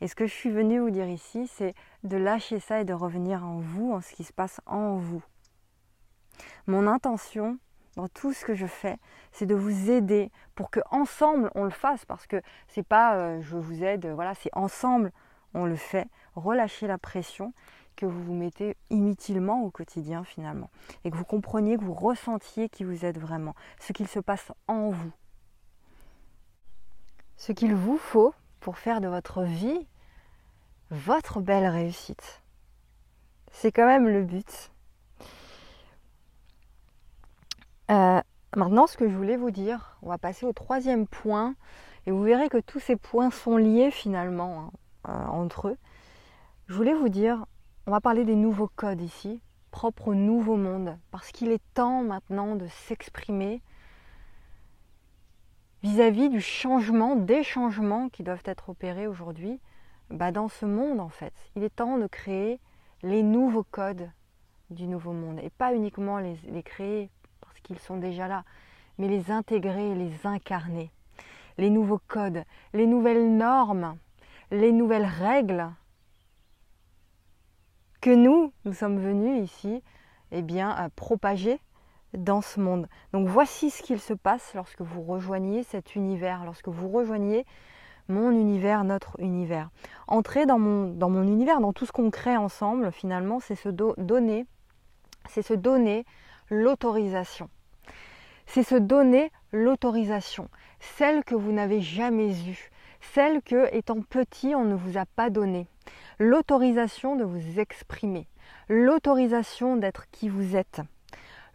Et 0.00 0.08
ce 0.08 0.14
que 0.14 0.26
je 0.26 0.32
suis 0.32 0.48
venue 0.48 0.78
vous 0.78 0.88
dire 0.88 1.06
ici, 1.06 1.48
c'est 1.48 1.74
de 2.02 2.16
lâcher 2.16 2.60
ça 2.60 2.80
et 2.80 2.86
de 2.86 2.94
revenir 2.94 3.44
en 3.44 3.58
vous, 3.58 3.92
en 3.92 4.00
ce 4.00 4.14
qui 4.14 4.24
se 4.24 4.32
passe 4.32 4.62
en 4.64 4.96
vous. 4.96 5.22
Mon 6.66 6.86
intention 6.86 7.58
dans 7.96 8.08
tout 8.08 8.32
ce 8.32 8.46
que 8.46 8.54
je 8.54 8.66
fais, 8.66 8.96
c'est 9.32 9.44
de 9.44 9.54
vous 9.54 9.90
aider 9.90 10.32
pour 10.54 10.70
que 10.70 10.80
ensemble 10.90 11.50
on 11.54 11.64
le 11.64 11.70
fasse 11.70 12.06
parce 12.06 12.26
que 12.26 12.40
c'est 12.68 12.82
pas 12.82 13.16
euh, 13.16 13.42
je 13.42 13.58
vous 13.58 13.84
aide, 13.84 14.06
voilà, 14.06 14.34
c'est 14.34 14.48
ensemble 14.54 15.12
on 15.52 15.66
le 15.66 15.76
fait. 15.76 16.08
Relâchez 16.34 16.86
la 16.86 16.96
pression 16.96 17.52
que 17.96 18.06
vous 18.06 18.22
vous 18.22 18.34
mettez 18.34 18.76
inutilement 18.90 19.62
au 19.62 19.70
quotidien 19.70 20.22
finalement 20.24 20.70
et 21.04 21.10
que 21.10 21.16
vous 21.16 21.24
compreniez, 21.24 21.76
que 21.76 21.84
vous 21.84 21.94
ressentiez 21.94 22.68
qui 22.68 22.84
vous 22.84 23.04
êtes 23.04 23.18
vraiment, 23.18 23.54
ce 23.80 23.92
qu'il 23.92 24.08
se 24.08 24.20
passe 24.20 24.52
en 24.68 24.90
vous. 24.90 25.12
Ce 27.36 27.52
qu'il 27.52 27.74
vous 27.74 27.98
faut 27.98 28.34
pour 28.60 28.78
faire 28.78 29.00
de 29.00 29.08
votre 29.08 29.42
vie 29.42 29.86
votre 30.90 31.40
belle 31.40 31.66
réussite. 31.66 32.42
C'est 33.50 33.72
quand 33.72 33.86
même 33.86 34.08
le 34.08 34.22
but. 34.22 34.70
Euh, 37.90 38.20
maintenant, 38.54 38.86
ce 38.86 38.96
que 38.96 39.08
je 39.08 39.14
voulais 39.14 39.36
vous 39.36 39.50
dire, 39.50 39.98
on 40.02 40.08
va 40.08 40.18
passer 40.18 40.46
au 40.46 40.52
troisième 40.52 41.06
point, 41.06 41.54
et 42.06 42.10
vous 42.10 42.22
verrez 42.22 42.48
que 42.48 42.58
tous 42.58 42.80
ces 42.80 42.96
points 42.96 43.30
sont 43.30 43.56
liés 43.56 43.90
finalement 43.90 44.70
hein, 45.04 45.10
euh, 45.10 45.26
entre 45.26 45.68
eux. 45.68 45.76
Je 46.68 46.74
voulais 46.74 46.94
vous 46.94 47.08
dire, 47.08 47.46
on 47.86 47.92
va 47.92 48.00
parler 48.00 48.24
des 48.24 48.34
nouveaux 48.34 48.70
codes 48.74 49.00
ici, 49.00 49.40
propres 49.70 50.08
au 50.08 50.14
nouveau 50.14 50.56
monde, 50.56 50.98
parce 51.12 51.30
qu'il 51.30 51.52
est 51.52 51.62
temps 51.74 52.02
maintenant 52.02 52.56
de 52.56 52.66
s'exprimer 52.66 53.62
vis-à-vis 55.84 56.28
du 56.28 56.40
changement, 56.40 57.14
des 57.14 57.44
changements 57.44 58.08
qui 58.08 58.24
doivent 58.24 58.42
être 58.44 58.70
opérés 58.70 59.06
aujourd'hui 59.06 59.60
bah, 60.10 60.32
dans 60.32 60.48
ce 60.48 60.66
monde 60.66 60.98
en 60.98 61.08
fait. 61.08 61.32
Il 61.54 61.62
est 61.62 61.76
temps 61.76 61.96
de 61.96 62.08
créer 62.08 62.58
les 63.04 63.22
nouveaux 63.22 63.66
codes 63.70 64.10
du 64.70 64.88
nouveau 64.88 65.12
monde 65.12 65.38
et 65.40 65.50
pas 65.50 65.72
uniquement 65.72 66.18
les, 66.18 66.36
les 66.48 66.64
créer 66.64 67.08
parce 67.40 67.60
qu'ils 67.60 67.78
sont 67.78 67.98
déjà 67.98 68.26
là, 68.26 68.42
mais 68.98 69.06
les 69.06 69.30
intégrer, 69.30 69.94
les 69.94 70.26
incarner. 70.26 70.90
Les 71.56 71.70
nouveaux 71.70 72.00
codes, 72.08 72.42
les 72.74 72.86
nouvelles 72.86 73.36
normes, 73.36 73.96
les 74.50 74.72
nouvelles 74.72 75.06
règles 75.06 75.70
que 78.06 78.14
nous, 78.14 78.52
nous 78.64 78.72
sommes 78.72 79.00
venus 79.00 79.42
ici 79.42 79.82
eh 80.30 80.42
bien, 80.42 80.70
à 80.70 80.88
propager 80.90 81.58
dans 82.16 82.40
ce 82.40 82.60
monde. 82.60 82.86
Donc 83.12 83.26
voici 83.26 83.68
ce 83.68 83.82
qu'il 83.82 83.98
se 83.98 84.14
passe 84.14 84.52
lorsque 84.54 84.80
vous 84.80 85.02
rejoignez 85.02 85.64
cet 85.64 85.96
univers, 85.96 86.44
lorsque 86.44 86.68
vous 86.68 86.88
rejoignez 86.88 87.44
mon 88.06 88.30
univers, 88.30 88.84
notre 88.84 89.18
univers. 89.18 89.70
Entrer 90.06 90.46
dans 90.46 90.60
mon, 90.60 90.86
dans 90.86 91.10
mon 91.10 91.24
univers, 91.24 91.58
dans 91.58 91.72
tout 91.72 91.84
ce 91.84 91.90
qu'on 91.90 92.12
crée 92.12 92.36
ensemble, 92.36 92.92
finalement, 92.92 93.40
c'est 93.40 93.56
se 93.56 93.70
donner, 93.70 94.46
c'est 95.28 95.42
se 95.42 95.54
donner 95.54 96.04
l'autorisation. 96.48 97.50
C'est 98.46 98.62
se 98.62 98.76
donner 98.76 99.32
l'autorisation, 99.50 100.48
celle 100.78 101.24
que 101.24 101.34
vous 101.34 101.50
n'avez 101.50 101.80
jamais 101.80 102.30
eue, 102.48 102.70
celle 103.00 103.42
que, 103.42 103.74
étant 103.74 104.00
petit, 104.00 104.54
on 104.54 104.62
ne 104.62 104.76
vous 104.76 104.96
a 104.96 105.06
pas 105.06 105.28
donnée. 105.28 105.66
L'autorisation 106.18 107.16
de 107.16 107.24
vous 107.24 107.60
exprimer, 107.60 108.26
l'autorisation 108.68 109.76
d'être 109.76 110.10
qui 110.10 110.28
vous 110.28 110.56
êtes, 110.56 110.80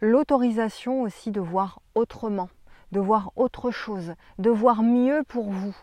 l'autorisation 0.00 1.02
aussi 1.02 1.30
de 1.30 1.40
voir 1.40 1.80
autrement, 1.94 2.48
de 2.92 3.00
voir 3.00 3.32
autre 3.36 3.70
chose, 3.70 4.14
de 4.38 4.50
voir 4.50 4.82
mieux 4.82 5.22
pour 5.26 5.50
vous, 5.50 5.76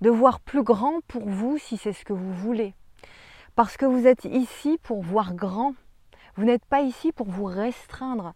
de 0.00 0.10
voir 0.10 0.40
plus 0.40 0.62
grand 0.62 1.00
pour 1.06 1.28
vous 1.28 1.58
si 1.58 1.76
c'est 1.76 1.92
ce 1.92 2.04
que 2.04 2.12
vous 2.12 2.32
voulez. 2.32 2.74
Parce 3.54 3.76
que 3.76 3.86
vous 3.86 4.06
êtes 4.06 4.24
ici 4.24 4.78
pour 4.82 5.02
voir 5.02 5.34
grand. 5.34 5.74
Vous 6.36 6.44
n'êtes 6.44 6.64
pas 6.64 6.80
ici 6.80 7.12
pour 7.12 7.28
vous 7.28 7.44
restreindre, 7.44 8.32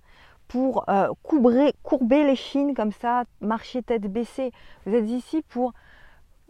pour 0.48 0.88
euh, 0.88 1.08
courber 1.22 2.24
les 2.24 2.36
chines 2.36 2.74
comme 2.74 2.92
ça, 2.92 3.24
marcher 3.40 3.82
tête 3.82 4.02
baissée. 4.02 4.52
Vous 4.84 4.94
êtes 4.94 5.08
ici 5.08 5.42
pour 5.48 5.72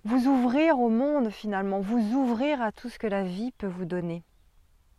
vous 0.05 0.27
ouvrir 0.27 0.79
au 0.79 0.91
monde 0.91 1.31
finalement, 1.31 1.81
vous 1.81 2.15
ouvrir 2.15 2.61
à 2.61 2.73
tout 2.73 2.89
ce 2.89 2.99
que 2.99 3.07
la 3.07 3.23
vie 3.23 3.53
peut 3.53 3.67
vous 3.67 3.87
donner, 3.87 4.23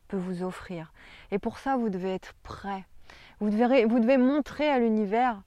peut 0.07 0.17
vous 0.17 0.43
offrir. 0.43 0.91
Et 1.31 1.39
pour 1.39 1.59
ça, 1.59 1.77
vous 1.77 1.89
devez 1.89 2.13
être 2.13 2.33
prêt. 2.43 2.85
Vous 3.39 3.49
devez, 3.49 4.17
montrer 4.17 4.69
à 4.69 4.79
l'univers 4.79 5.41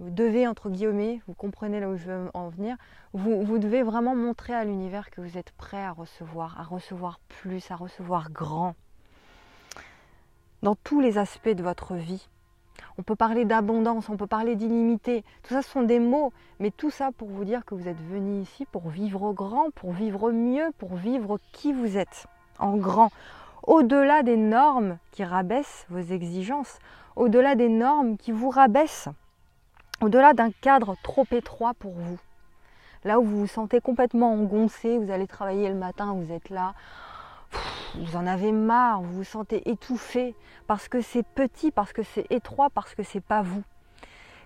vous 0.00 0.10
devez, 0.10 0.46
entre 0.46 0.70
guillemets, 0.70 1.20
vous 1.26 1.34
comprenez 1.34 1.80
là 1.80 1.88
où 1.88 1.96
je 1.96 2.04
veux 2.04 2.30
en 2.32 2.50
venir, 2.50 2.76
vous 3.14 3.58
devez 3.58 3.82
vraiment 3.82 4.14
montrer 4.14 4.54
à 4.54 4.64
l'univers 4.64 5.10
que 5.10 5.20
vous 5.20 5.36
êtes 5.36 5.50
prêt 5.50 5.82
à 5.82 5.90
recevoir, 5.90 6.60
à 6.60 6.62
recevoir 6.62 7.18
plus, 7.26 7.68
à 7.72 7.74
recevoir 7.74 8.30
grand. 8.30 8.76
Dans 10.62 10.76
tous 10.76 11.00
les 11.00 11.18
aspects 11.18 11.48
de 11.48 11.64
votre 11.64 11.94
vie. 11.94 12.28
On 12.98 13.02
peut 13.02 13.16
parler 13.16 13.44
d'abondance, 13.44 14.08
on 14.08 14.16
peut 14.16 14.26
parler 14.26 14.56
d'illimité. 14.56 15.24
Tout 15.42 15.54
ça 15.54 15.62
ce 15.62 15.70
sont 15.70 15.82
des 15.82 16.00
mots, 16.00 16.32
mais 16.60 16.70
tout 16.70 16.90
ça 16.90 17.10
pour 17.16 17.28
vous 17.28 17.44
dire 17.44 17.64
que 17.64 17.74
vous 17.74 17.88
êtes 17.88 18.00
venu 18.10 18.42
ici 18.42 18.66
pour 18.66 18.88
vivre 18.88 19.32
grand, 19.32 19.70
pour 19.74 19.92
vivre 19.92 20.30
mieux, 20.30 20.70
pour 20.78 20.94
vivre 20.94 21.38
qui 21.52 21.72
vous 21.72 21.96
êtes, 21.96 22.26
en 22.58 22.76
grand. 22.76 23.10
Au-delà 23.62 24.22
des 24.22 24.36
normes 24.36 24.98
qui 25.12 25.24
rabaissent 25.24 25.86
vos 25.90 25.98
exigences, 25.98 26.78
au-delà 27.16 27.54
des 27.54 27.68
normes 27.68 28.16
qui 28.16 28.32
vous 28.32 28.50
rabaissent 28.50 29.08
au-delà 30.00 30.32
d'un 30.32 30.50
cadre 30.50 30.96
trop 31.02 31.26
étroit 31.32 31.74
pour 31.74 31.92
vous. 31.92 32.18
Là 33.04 33.18
où 33.20 33.24
vous 33.24 33.40
vous 33.40 33.46
sentez 33.46 33.80
complètement 33.80 34.32
engoncé, 34.32 34.98
vous 34.98 35.10
allez 35.10 35.26
travailler 35.26 35.68
le 35.68 35.74
matin, 35.74 36.14
vous 36.14 36.32
êtes 36.32 36.50
là, 36.50 36.74
vous 37.94 38.16
en 38.16 38.26
avez 38.26 38.52
marre, 38.52 39.00
vous 39.02 39.18
vous 39.18 39.24
sentez 39.24 39.68
étouffé 39.70 40.34
parce 40.66 40.88
que 40.88 41.00
c'est 41.00 41.22
petit, 41.22 41.70
parce 41.70 41.92
que 41.92 42.02
c'est 42.02 42.26
étroit, 42.30 42.70
parce 42.70 42.94
que 42.94 43.02
c'est 43.02 43.20
pas 43.20 43.42
vous. 43.42 43.62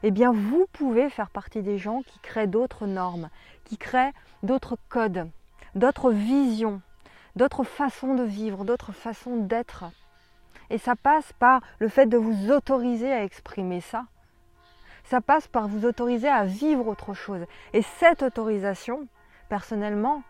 Eh 0.03 0.11
bien, 0.11 0.33
vous 0.33 0.67
pouvez 0.73 1.09
faire 1.11 1.31
partie 1.31 1.63
des 1.63 1.79
gens 1.79 2.03
qui 2.03 2.19
créent 2.21 2.47
d'autres 2.47 2.87
normes, 2.87 3.29
qui 3.65 3.79
créent 3.79 4.13
d'autres 4.43 4.77
codes, 4.89 5.29
d'autres 5.75 6.11
visions, 6.11 6.81
d'autres 7.37 7.65
façons 7.65 8.15
de 8.15 8.25
vivre, 8.25 8.65
d'autres 8.65 8.93
façons 8.93 9.37
d'être. 9.37 9.85
Et 10.71 10.79
ça 10.79 10.97
passe 10.97 11.33
par 11.39 11.61
le 11.79 11.89
fait 11.89 12.07
de 12.07 12.17
vous 12.17 12.51
autoriser 12.51 13.13
à 13.13 13.25
exprimer 13.25 13.81
ça, 13.81 14.07
ça 15.05 15.21
passe 15.21 15.47
par 15.49 15.69
vous 15.69 15.85
autoriser 15.85 16.29
à 16.29 16.45
vivre 16.45 16.87
autre 16.87 17.15
chose. 17.15 17.45
Et 17.73 17.83
cette 17.83 18.23
autorisation, 18.23 19.07
personnellement, 19.49 20.23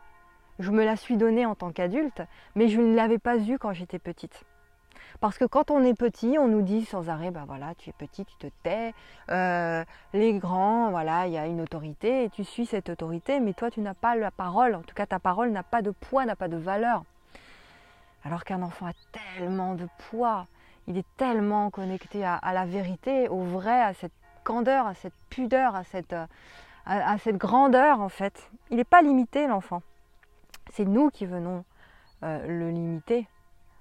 je 0.59 0.71
me 0.71 0.85
la 0.85 0.97
suis 0.97 1.17
donnée 1.17 1.47
en 1.47 1.55
tant 1.55 1.73
qu'adulte, 1.73 2.23
mais 2.55 2.69
je 2.69 2.81
ne 2.81 2.95
l'avais 2.95 3.19
pas 3.19 3.39
eue 3.39 3.59
quand 3.59 3.73
j'étais 3.73 3.99
petite. 3.99 4.45
Parce 5.21 5.39
que 5.39 5.45
quand 5.45 5.71
on 5.71 5.85
est 5.85 5.95
petit, 5.95 6.37
on 6.39 6.49
nous 6.49 6.63
dit 6.63 6.85
sans 6.85 7.09
arrêt, 7.09 7.31
ben 7.31 7.45
voilà, 7.47 7.75
tu 7.77 7.91
es 7.91 7.93
petit, 7.93 8.25
tu 8.25 8.37
te 8.37 8.47
tais, 8.63 8.93
euh, 9.31 9.85
les 10.13 10.35
grands, 10.35 10.91
voilà, 10.91 11.27
il 11.27 11.33
y 11.33 11.39
a 11.39 11.47
une 11.47 11.61
autorité, 11.61 12.25
et 12.25 12.31
tu 12.31 12.45
suis 12.45 12.67
cette 12.67 12.89
autorité, 12.89 13.39
mais 13.39 13.53
toi 13.53 13.71
tu 13.71 13.81
n'as 13.81 13.95
pas 13.95 14.17
la 14.17 14.31
parole, 14.31 14.75
en 14.75 14.83
tout 14.83 14.95
cas 14.95 15.07
ta 15.07 15.19
parole 15.19 15.51
n'a 15.51 15.63
pas 15.63 15.83
de 15.83 15.91
poids, 15.91 16.25
n'a 16.25 16.37
pas 16.37 16.49
de 16.49 16.57
valeur. 16.57 17.05
Alors 18.25 18.45
qu'un 18.45 18.63
enfant 18.63 18.87
a 18.87 18.93
tellement 19.13 19.75
de 19.75 19.87
poids, 20.11 20.47
il 20.87 20.97
est 20.97 21.07
tellement 21.17 21.71
connecté 21.71 22.25
à, 22.25 22.41
la 22.53 22.65
vérité, 22.65 23.29
au 23.29 23.43
vrai, 23.43 23.81
à 23.81 23.95
cette 23.95 24.13
candeur, 24.45 24.87
à 24.87 24.95
cette 24.95 25.15
pudeur, 25.31 25.77
à 25.77 25.85
cette, 25.85 26.13
euh, 26.13 26.27
à, 26.87 27.19
cette 27.19 27.37
grandeur 27.37 28.01
en 28.01 28.09
fait. 28.09 28.51
Il 28.71 28.77
n'est 28.77 28.85
pas 28.85 29.03
limité 29.03 29.47
l'enfant. 29.47 29.83
C'est 30.73 30.87
nous 30.87 31.11
qui 31.11 31.27
venons 31.27 31.65
euh, 32.25 32.47
le 32.47 32.71
limiter. 32.71 33.29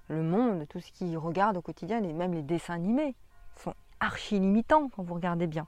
Le 0.09 0.21
monde, 0.21 0.67
tout 0.67 0.81
ce 0.81 0.91
qu'il 0.91 1.17
regarde 1.17 1.55
au 1.55 1.61
quotidien, 1.61 2.03
et 2.03 2.13
même 2.13 2.33
les 2.33 2.41
dessins 2.41 2.73
animés, 2.73 3.15
sont 3.55 3.73
archi 4.01 4.39
limitants 4.39 4.89
quand 4.89 5.01
vous 5.01 5.13
regardez 5.13 5.47
bien. 5.47 5.67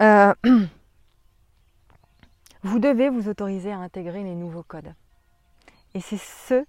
Euh, 0.00 0.34
vous 2.62 2.78
devez 2.78 3.10
vous 3.10 3.28
autoriser 3.28 3.70
à 3.70 3.78
intégrer 3.78 4.24
les 4.24 4.34
nouveaux 4.34 4.62
codes. 4.62 4.94
Et 5.92 6.00
c'est 6.00 6.16
ce 6.16 6.64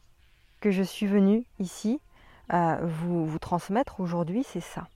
que 0.59 0.69
je 0.69 0.83
suis 0.83 1.07
venue 1.07 1.45
ici 1.59 2.01
vous, 2.49 3.25
vous 3.25 3.39
transmettre 3.39 3.99
aujourd'hui, 3.99 4.43
c'est 4.43 4.59
ça. 4.59 4.87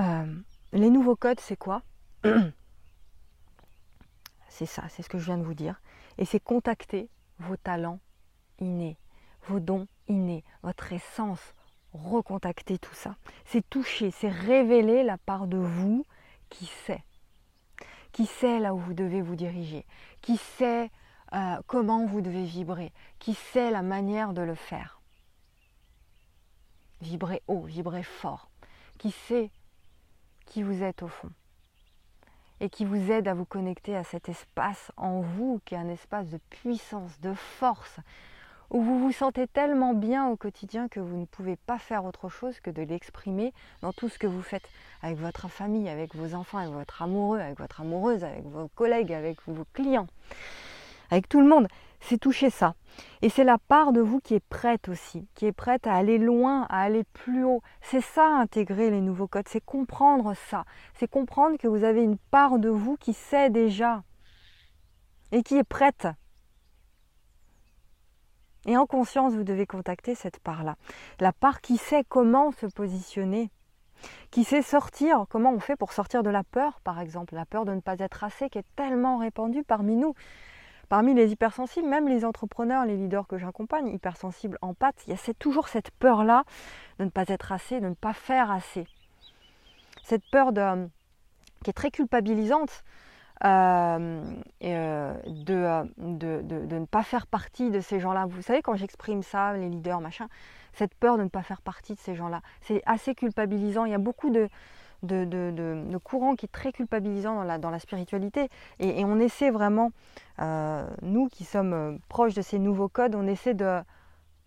Euh, 0.00 0.42
les 0.72 0.90
nouveaux 0.90 1.16
codes, 1.16 1.40
c'est 1.40 1.56
quoi 1.56 1.82
C'est 4.48 4.66
ça, 4.66 4.84
c'est 4.90 5.02
ce 5.02 5.08
que 5.08 5.18
je 5.18 5.24
viens 5.24 5.38
de 5.38 5.44
vous 5.44 5.54
dire. 5.54 5.80
Et 6.18 6.24
c'est 6.24 6.40
contacter 6.40 7.08
vos 7.38 7.56
talents 7.56 8.00
innés, 8.58 8.98
vos 9.46 9.60
dons 9.60 9.86
innés, 10.08 10.44
votre 10.62 10.92
essence, 10.92 11.54
recontacter 11.92 12.78
tout 12.78 12.94
ça. 12.94 13.16
C'est 13.44 13.68
toucher, 13.68 14.10
c'est 14.10 14.28
révéler 14.28 15.04
la 15.04 15.18
part 15.18 15.46
de 15.46 15.56
vous 15.56 16.04
qui 16.50 16.66
sait. 16.66 17.02
Qui 18.12 18.26
sait 18.26 18.60
là 18.60 18.74
où 18.74 18.78
vous 18.78 18.92
devez 18.92 19.22
vous 19.22 19.36
diriger, 19.36 19.86
qui 20.20 20.36
sait 20.36 20.90
euh, 21.32 21.56
comment 21.66 22.04
vous 22.04 22.20
devez 22.20 22.44
vibrer, 22.44 22.92
qui 23.18 23.32
sait 23.34 23.70
la 23.70 23.80
manière 23.80 24.34
de 24.34 24.42
le 24.42 24.54
faire. 24.54 25.00
Vibrer 27.00 27.42
haut, 27.48 27.62
vibrer 27.62 28.02
fort, 28.02 28.50
qui 28.98 29.12
sait 29.12 29.50
qui 30.44 30.62
vous 30.62 30.82
êtes 30.82 31.02
au 31.02 31.08
fond 31.08 31.30
et 32.62 32.70
qui 32.70 32.84
vous 32.84 33.10
aide 33.10 33.26
à 33.26 33.34
vous 33.34 33.44
connecter 33.44 33.96
à 33.96 34.04
cet 34.04 34.28
espace 34.28 34.92
en 34.96 35.20
vous 35.20 35.60
qui 35.64 35.74
est 35.74 35.78
un 35.78 35.88
espace 35.88 36.28
de 36.28 36.38
puissance, 36.48 37.20
de 37.20 37.34
force, 37.34 37.98
où 38.70 38.80
vous 38.80 39.00
vous 39.00 39.12
sentez 39.12 39.48
tellement 39.48 39.94
bien 39.94 40.28
au 40.28 40.36
quotidien 40.36 40.88
que 40.88 41.00
vous 41.00 41.16
ne 41.16 41.26
pouvez 41.26 41.56
pas 41.56 41.78
faire 41.78 42.04
autre 42.04 42.28
chose 42.28 42.60
que 42.60 42.70
de 42.70 42.82
l'exprimer 42.82 43.52
dans 43.82 43.92
tout 43.92 44.08
ce 44.08 44.18
que 44.18 44.28
vous 44.28 44.42
faites 44.42 44.66
avec 45.02 45.18
votre 45.18 45.48
famille, 45.48 45.88
avec 45.88 46.14
vos 46.14 46.34
enfants, 46.34 46.58
avec 46.58 46.72
votre 46.72 47.02
amoureux, 47.02 47.40
avec 47.40 47.58
votre 47.58 47.80
amoureuse, 47.80 48.22
avec 48.22 48.44
vos 48.44 48.68
collègues, 48.68 49.12
avec 49.12 49.38
vos 49.46 49.66
clients, 49.74 50.06
avec 51.10 51.28
tout 51.28 51.40
le 51.40 51.48
monde. 51.48 51.66
C'est 52.02 52.18
toucher 52.18 52.50
ça. 52.50 52.74
Et 53.22 53.28
c'est 53.28 53.44
la 53.44 53.58
part 53.58 53.92
de 53.92 54.00
vous 54.00 54.20
qui 54.20 54.34
est 54.34 54.44
prête 54.44 54.88
aussi, 54.88 55.26
qui 55.34 55.46
est 55.46 55.52
prête 55.52 55.86
à 55.86 55.94
aller 55.94 56.18
loin, 56.18 56.66
à 56.68 56.82
aller 56.82 57.04
plus 57.04 57.44
haut. 57.44 57.62
C'est 57.80 58.00
ça, 58.00 58.26
intégrer 58.26 58.90
les 58.90 59.00
nouveaux 59.00 59.28
codes, 59.28 59.48
c'est 59.48 59.64
comprendre 59.64 60.34
ça. 60.34 60.64
C'est 60.94 61.08
comprendre 61.08 61.56
que 61.56 61.68
vous 61.68 61.84
avez 61.84 62.02
une 62.02 62.18
part 62.18 62.58
de 62.58 62.68
vous 62.68 62.96
qui 62.96 63.12
sait 63.12 63.50
déjà 63.50 64.02
et 65.30 65.42
qui 65.42 65.56
est 65.56 65.64
prête. 65.64 66.08
Et 68.66 68.76
en 68.76 68.86
conscience, 68.86 69.34
vous 69.34 69.44
devez 69.44 69.66
contacter 69.66 70.14
cette 70.14 70.38
part-là. 70.38 70.76
La 71.20 71.32
part 71.32 71.60
qui 71.60 71.78
sait 71.78 72.04
comment 72.08 72.52
se 72.52 72.66
positionner, 72.66 73.50
qui 74.30 74.44
sait 74.44 74.62
sortir, 74.62 75.24
comment 75.30 75.52
on 75.52 75.60
fait 75.60 75.76
pour 75.76 75.92
sortir 75.92 76.22
de 76.22 76.30
la 76.30 76.44
peur, 76.44 76.80
par 76.80 77.00
exemple, 77.00 77.34
la 77.34 77.46
peur 77.46 77.64
de 77.64 77.72
ne 77.72 77.80
pas 77.80 77.98
être 77.98 78.22
assez, 78.22 78.50
qui 78.50 78.58
est 78.58 78.66
tellement 78.76 79.18
répandue 79.18 79.64
parmi 79.64 79.96
nous. 79.96 80.14
Parmi 80.92 81.14
les 81.14 81.32
hypersensibles, 81.32 81.88
même 81.88 82.06
les 82.06 82.22
entrepreneurs, 82.22 82.84
les 82.84 82.98
leaders 82.98 83.26
que 83.26 83.38
j'accompagne, 83.38 83.88
hypersensibles 83.88 84.58
en 84.60 84.74
pâte, 84.74 85.02
il 85.06 85.14
y 85.14 85.16
a 85.16 85.34
toujours 85.38 85.68
cette 85.68 85.90
peur-là 85.90 86.44
de 86.98 87.04
ne 87.04 87.08
pas 87.08 87.24
être 87.28 87.50
assez, 87.50 87.80
de 87.80 87.88
ne 87.88 87.94
pas 87.94 88.12
faire 88.12 88.50
assez. 88.50 88.86
Cette 90.02 90.22
peur 90.30 90.52
de, 90.52 90.86
qui 91.64 91.70
est 91.70 91.72
très 91.72 91.90
culpabilisante, 91.90 92.84
euh, 93.42 94.22
euh, 94.64 95.14
euh, 95.48 95.84
de, 95.96 96.42
de, 96.42 96.78
ne 96.78 96.84
pas 96.84 97.04
faire 97.04 97.26
partie 97.26 97.70
de 97.70 97.80
ces 97.80 97.98
gens-là. 97.98 98.26
Vous 98.26 98.42
savez, 98.42 98.60
quand 98.60 98.76
j'exprime 98.76 99.22
ça, 99.22 99.54
les 99.54 99.70
leaders, 99.70 100.02
machin, 100.02 100.28
cette 100.74 100.94
peur 100.94 101.16
de 101.16 101.22
ne 101.22 101.30
pas 101.30 101.42
faire 101.42 101.62
partie 101.62 101.94
de 101.94 102.00
ces 102.00 102.14
gens-là, 102.14 102.42
c'est 102.60 102.82
assez 102.84 103.14
culpabilisant. 103.14 103.86
Il 103.86 103.92
y 103.92 103.94
a 103.94 103.98
beaucoup 103.98 104.28
de, 104.28 104.50
de, 105.02 105.98
courants 105.98 106.34
qui 106.34 106.46
est 106.46 106.52
très 106.52 106.72
culpabilisant 106.72 107.44
dans 107.58 107.70
la, 107.70 107.78
spiritualité. 107.78 108.48
Et, 108.78 109.04
on 109.04 109.18
essaie 109.18 109.50
vraiment, 109.50 109.90
nous 111.02 111.28
qui 111.28 111.44
sommes 111.44 111.98
proches 112.08 112.34
de 112.34 112.42
ces 112.42 112.58
nouveaux 112.58 112.88
codes, 112.88 113.14
on 113.14 113.26
essaie 113.26 113.54
de 113.54 113.80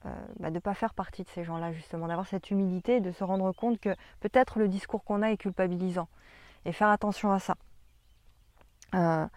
ne 0.06 0.12
bah, 0.40 0.62
pas 0.62 0.74
faire 0.74 0.94
partie 0.94 1.24
de 1.24 1.30
ces 1.30 1.44
gens-là, 1.44 1.72
justement, 1.72 2.08
d'avoir 2.08 2.28
cette 2.28 2.52
humilité, 2.52 3.00
de 3.00 3.12
se 3.12 3.24
rendre 3.24 3.52
compte 3.52 3.80
que 3.80 3.96
peut-être 4.20 4.60
le 4.60 4.68
discours 4.68 5.04
qu'on 5.04 5.22
a 5.22 5.32
est 5.32 5.38
culpabilisant. 5.38 6.08
Et 6.66 6.72
faire 6.72 6.90
attention 6.90 7.32
à 7.32 7.40
ça. 7.40 7.56
Euh, 8.96 9.28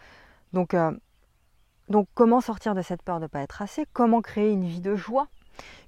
donc, 0.53 0.75
euh, 0.75 0.93
donc 1.89 2.09
comment 2.15 2.41
sortir 2.41 2.75
de 2.75 2.83
cette 2.83 3.03
peur 3.03 3.19
de 3.19 3.25
ne 3.25 3.29
pas 3.29 3.41
être 3.41 3.63
assez? 3.63 3.87
Comment 3.93 4.23
créer 4.23 4.51
une 4.53 4.65
vie 4.65 4.81
de 4.81 4.95
joie? 4.95 5.29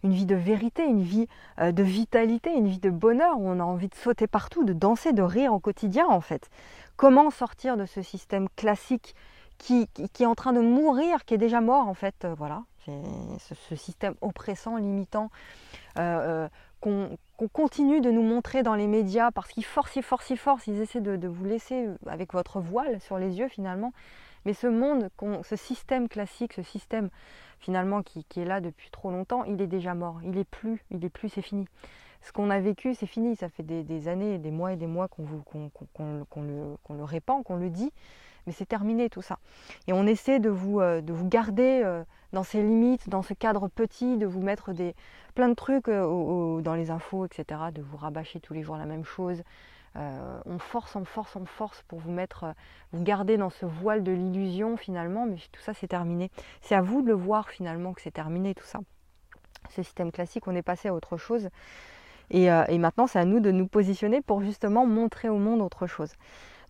Une 0.02 0.12
vie 0.12 0.26
de 0.26 0.34
vérité, 0.34 0.84
une 0.84 1.02
vie 1.02 1.26
euh, 1.60 1.72
de 1.72 1.82
vitalité, 1.82 2.52
une 2.52 2.68
vie 2.68 2.78
de 2.78 2.90
bonheur 2.90 3.38
où 3.38 3.48
on 3.48 3.60
a 3.60 3.64
envie 3.64 3.88
de 3.88 3.94
sauter 3.94 4.26
partout, 4.26 4.64
de 4.64 4.72
danser, 4.72 5.12
de 5.12 5.22
rire 5.22 5.52
au 5.52 5.58
quotidien 5.58 6.06
en 6.08 6.20
fait. 6.20 6.50
Comment 6.96 7.30
sortir 7.30 7.76
de 7.76 7.86
ce 7.86 8.02
système 8.02 8.48
classique 8.56 9.14
qui, 9.58 9.88
est 9.98 10.26
en 10.26 10.34
train 10.34 10.54
de 10.54 10.60
mourir, 10.60 11.24
qui 11.26 11.34
est 11.34 11.38
déjà 11.38 11.60
mort 11.60 11.86
en 11.86 11.94
fait, 11.94 12.26
voilà, 12.38 12.62
ce, 12.86 13.54
ce, 13.54 13.76
système 13.76 14.14
oppressant, 14.22 14.76
limitant, 14.76 15.30
qu'on 16.80 17.48
continue 17.52 18.00
de 18.00 18.10
nous 18.10 18.22
montrer 18.22 18.62
dans 18.62 18.74
les 18.74 18.86
médias 18.86 19.30
parce 19.30 19.48
qu'ils 19.50 19.64
forcent, 19.64 19.96
ils 19.96 20.02
forcent, 20.02 20.30
ils 20.30 20.38
forcent, 20.38 20.66
ils 20.66 20.80
essaient 20.80 21.00
de, 21.00 21.28
vous 21.28 21.44
laisser 21.44 21.86
avec 22.06 22.32
votre 22.32 22.60
voile 22.60 23.00
sur 23.00 23.18
les 23.18 23.38
yeux 23.38 23.48
finalement. 23.48 23.92
Mais 24.44 24.54
ce 24.54 24.66
monde, 24.66 25.10
ce 25.42 25.56
système 25.56 26.08
classique, 26.08 26.52
ce 26.54 26.62
système 26.62 27.10
finalement 27.58 28.02
qui, 28.02 28.24
est 28.36 28.44
là 28.44 28.60
depuis 28.60 28.90
trop 28.90 29.10
longtemps, 29.10 29.44
il 29.44 29.60
est 29.60 29.66
déjà 29.66 29.94
mort. 29.94 30.20
Il 30.24 30.38
est 30.38 30.44
plus, 30.44 30.84
il 30.90 31.04
est 31.04 31.10
plus, 31.10 31.28
c'est 31.28 31.42
fini. 31.42 31.66
Ce 32.22 32.32
qu'on 32.32 32.50
a 32.50 32.60
vécu, 32.60 32.94
c'est 32.94 33.06
fini. 33.06 33.36
Ça 33.36 33.48
fait 33.48 33.62
des, 33.62 34.08
années, 34.08 34.38
des 34.38 34.50
mois 34.50 34.72
et 34.72 34.76
des 34.76 34.86
mois 34.86 35.08
qu'on 35.08 35.24
le, 35.24 36.76
le, 36.90 37.04
répand, 37.04 37.42
qu'on 37.44 37.56
le 37.56 37.70
dit 37.70 37.92
mais 38.46 38.52
c'est 38.52 38.66
terminé 38.66 39.08
tout 39.10 39.22
ça. 39.22 39.38
Et 39.86 39.92
on 39.92 40.06
essaie 40.06 40.40
de 40.40 40.48
vous, 40.48 40.80
euh, 40.80 41.00
de 41.00 41.12
vous 41.12 41.28
garder 41.28 41.82
euh, 41.84 42.02
dans 42.32 42.42
ces 42.42 42.62
limites, 42.62 43.08
dans 43.08 43.22
ce 43.22 43.34
cadre 43.34 43.68
petit, 43.68 44.16
de 44.16 44.26
vous 44.26 44.40
mettre 44.40 44.72
des, 44.72 44.94
plein 45.34 45.48
de 45.48 45.54
trucs 45.54 45.88
euh, 45.88 46.60
dans 46.60 46.74
les 46.74 46.90
infos, 46.90 47.26
etc., 47.26 47.60
de 47.74 47.82
vous 47.82 47.96
rabâcher 47.96 48.40
tous 48.40 48.54
les 48.54 48.62
jours 48.62 48.76
la 48.76 48.86
même 48.86 49.04
chose. 49.04 49.42
On 49.94 50.58
force, 50.58 50.96
on 50.96 51.04
force, 51.04 51.36
on 51.36 51.46
force 51.46 51.82
pour 51.88 51.98
vous 51.98 52.12
mettre, 52.12 52.54
vous 52.92 53.02
garder 53.02 53.36
dans 53.36 53.50
ce 53.50 53.66
voile 53.66 54.02
de 54.02 54.12
l'illusion 54.12 54.76
finalement, 54.76 55.26
mais 55.26 55.36
tout 55.52 55.60
ça 55.60 55.74
c'est 55.74 55.88
terminé. 55.88 56.30
C'est 56.60 56.74
à 56.74 56.80
vous 56.80 57.02
de 57.02 57.08
le 57.08 57.14
voir 57.14 57.48
finalement 57.50 57.92
que 57.92 58.00
c'est 58.00 58.10
terminé 58.10 58.54
tout 58.54 58.64
ça. 58.64 58.80
Ce 59.68 59.82
système 59.82 60.12
classique, 60.12 60.46
on 60.46 60.54
est 60.54 60.62
passé 60.62 60.88
à 60.88 60.94
autre 60.94 61.16
chose. 61.16 61.48
Et, 62.30 62.44
et 62.44 62.78
maintenant, 62.78 63.08
c'est 63.08 63.18
à 63.18 63.24
nous 63.24 63.40
de 63.40 63.50
nous 63.50 63.66
positionner 63.66 64.22
pour 64.22 64.40
justement 64.40 64.86
montrer 64.86 65.28
au 65.28 65.38
monde 65.38 65.60
autre 65.60 65.86
chose. 65.86 66.12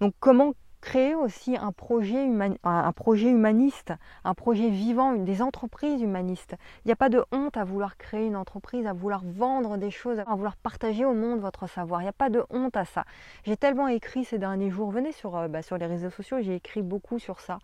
Donc 0.01 0.15
comment 0.19 0.55
créer 0.81 1.15
aussi 1.15 1.57
un 1.57 1.73
projet, 1.73 2.27
un 2.65 2.93
projet 2.93 3.29
humaniste, 3.31 3.93
un 4.25 4.35
projet 4.35 4.71
vivant, 4.71 5.13
des 5.13 5.43
entreprises 5.43 6.01
humanistes. 6.01 6.57
Il 6.85 6.89
n'y 6.89 6.93
a 6.93 6.97
pas 6.97 7.09
de 7.09 7.25
honte 7.33 7.57
à 7.57 7.65
vouloir 7.65 7.97
créer 7.97 8.27
une 8.27 8.37
entreprise, 8.37 8.87
à 8.87 8.93
vouloir 8.93 9.23
vendre 9.25 9.77
des 9.77 9.91
choses, 9.91 10.21
à 10.21 10.35
vouloir 10.35 10.57
partager 10.57 11.05
au 11.05 11.13
monde 11.13 11.41
votre 11.41 11.67
savoir. 11.67 12.01
Il 12.01 12.05
n'y 12.05 12.11
a 12.11 12.15
pas 12.15 12.31
de 12.31 12.43
honte 12.51 12.77
à 12.77 12.85
ça. 12.85 13.05
J'ai 13.45 13.57
tellement 13.57 13.89
écrit 13.89 14.25
ces 14.25 14.39
derniers 14.39 14.71
jours, 14.71 14.91
venez 14.91 15.13
sur, 15.13 15.37
euh, 15.37 15.49
bah, 15.49 15.63
sur 15.63 15.77
les 15.77 15.87
réseaux 15.87 16.11
sociaux, 16.11 16.39
j'ai 16.41 16.55
écrit 16.55 16.83
beaucoup 16.83 17.19
sur 17.19 17.41
ça, 17.41 17.59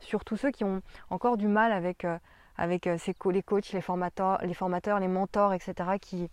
sur 0.00 0.24
tous 0.24 0.36
ceux 0.36 0.50
qui 0.50 0.64
ont 0.64 0.80
encore 1.10 1.36
du 1.36 1.46
mal 1.46 1.72
avec, 1.72 2.04
euh, 2.04 2.18
avec 2.56 2.86
euh, 2.86 2.96
les 3.26 3.42
coachs, 3.42 3.72
les 3.72 3.82
formateurs, 3.82 4.38
les 4.42 4.54
formateurs, 4.54 4.98
les 4.98 5.08
mentors, 5.08 5.52
etc., 5.52 5.74
qui, 6.00 6.30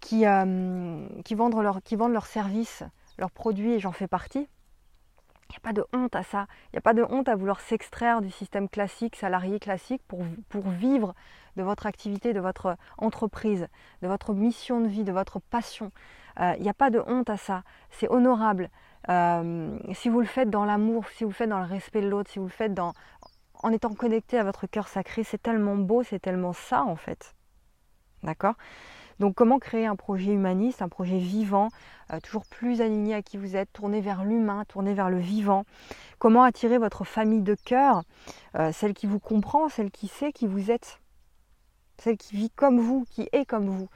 qui, 0.00 0.24
qui 1.24 1.34
vendent 1.34 2.12
leurs 2.12 2.26
services 2.26 2.84
leurs 3.18 3.30
produits 3.30 3.72
et 3.72 3.80
j'en 3.80 3.92
fais 3.92 4.08
partie. 4.08 4.48
Il 5.50 5.52
n'y 5.52 5.56
a 5.56 5.60
pas 5.60 5.72
de 5.72 5.84
honte 5.92 6.16
à 6.16 6.22
ça. 6.22 6.46
Il 6.66 6.74
n'y 6.74 6.78
a 6.78 6.82
pas 6.82 6.94
de 6.94 7.02
honte 7.02 7.28
à 7.28 7.36
vouloir 7.36 7.60
s'extraire 7.60 8.22
du 8.22 8.30
système 8.30 8.68
classique, 8.68 9.14
salarié 9.16 9.60
classique, 9.60 10.02
pour, 10.08 10.24
pour 10.48 10.68
vivre 10.68 11.14
de 11.56 11.62
votre 11.62 11.86
activité, 11.86 12.32
de 12.32 12.40
votre 12.40 12.76
entreprise, 12.98 13.68
de 14.02 14.08
votre 14.08 14.32
mission 14.32 14.80
de 14.80 14.88
vie, 14.88 15.04
de 15.04 15.12
votre 15.12 15.38
passion. 15.38 15.92
Euh, 16.40 16.54
il 16.56 16.62
n'y 16.62 16.68
a 16.68 16.74
pas 16.74 16.90
de 16.90 17.02
honte 17.06 17.30
à 17.30 17.36
ça. 17.36 17.62
C'est 17.90 18.08
honorable. 18.08 18.70
Euh, 19.10 19.78
si 19.92 20.08
vous 20.08 20.20
le 20.20 20.26
faites 20.26 20.50
dans 20.50 20.64
l'amour, 20.64 21.06
si 21.10 21.24
vous 21.24 21.30
le 21.30 21.34
faites 21.34 21.50
dans 21.50 21.60
le 21.60 21.66
respect 21.66 22.00
de 22.00 22.08
l'autre, 22.08 22.30
si 22.30 22.38
vous 22.38 22.46
le 22.46 22.50
faites 22.50 22.74
dans, 22.74 22.94
en 23.62 23.70
étant 23.70 23.94
connecté 23.94 24.38
à 24.38 24.44
votre 24.44 24.66
cœur 24.66 24.88
sacré, 24.88 25.24
c'est 25.24 25.42
tellement 25.42 25.76
beau, 25.76 26.02
c'est 26.02 26.18
tellement 26.18 26.52
ça 26.52 26.82
en 26.82 26.96
fait. 26.96 27.34
D'accord? 28.22 28.54
Donc 29.20 29.34
comment 29.34 29.58
créer 29.58 29.86
un 29.86 29.96
projet 29.96 30.32
humaniste, 30.32 30.82
un 30.82 30.88
projet 30.88 31.18
vivant, 31.18 31.68
euh, 32.12 32.20
toujours 32.20 32.46
plus 32.46 32.80
aligné 32.80 33.14
à 33.14 33.22
qui 33.22 33.36
vous 33.36 33.56
êtes, 33.56 33.72
tourné 33.72 34.00
vers 34.00 34.24
l'humain, 34.24 34.64
tourné 34.66 34.94
vers 34.94 35.10
le 35.10 35.18
vivant? 35.18 35.64
Comment 36.18 36.42
attirer 36.42 36.78
votre 36.78 37.04
famille 37.04 37.42
de 37.42 37.54
cœur, 37.54 38.02
euh, 38.56 38.72
celle 38.72 38.94
qui 38.94 39.06
vous 39.06 39.20
comprend, 39.20 39.68
celle 39.68 39.90
qui 39.90 40.08
sait 40.08 40.32
qui 40.32 40.46
vous 40.46 40.70
êtes, 40.70 41.00
celle 41.98 42.16
qui 42.16 42.36
vit 42.36 42.50
comme 42.50 42.78
vous, 42.78 43.04
qui 43.10 43.28
est 43.32 43.44
comme 43.44 43.68
vous? 43.68 43.88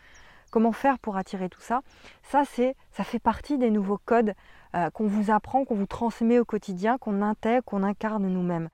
Comment 0.51 0.73
faire 0.73 0.99
pour 0.99 1.17
attirer 1.17 1.49
tout 1.51 1.61
ça? 1.61 1.83
Ça, 2.23 2.45
c'est, 2.47 2.75
ça 2.93 3.05
fait 3.05 3.19
partie 3.19 3.59
des 3.59 3.71
nouveaux 3.71 4.01
codes 4.03 4.33
euh, 4.75 4.89
qu'on 4.91 5.07
vous 5.07 5.31
apprend, 5.31 5.65
qu'on 5.65 5.75
vous 5.75 5.87
transmet 5.87 6.39
au 6.39 6.45
quotidien, 6.45 6.97
qu'on 6.97 7.21
intègre, 7.21 7.65
qu'on 7.65 7.83
incarne 7.83 8.27
nous-mêmes. 8.29 8.71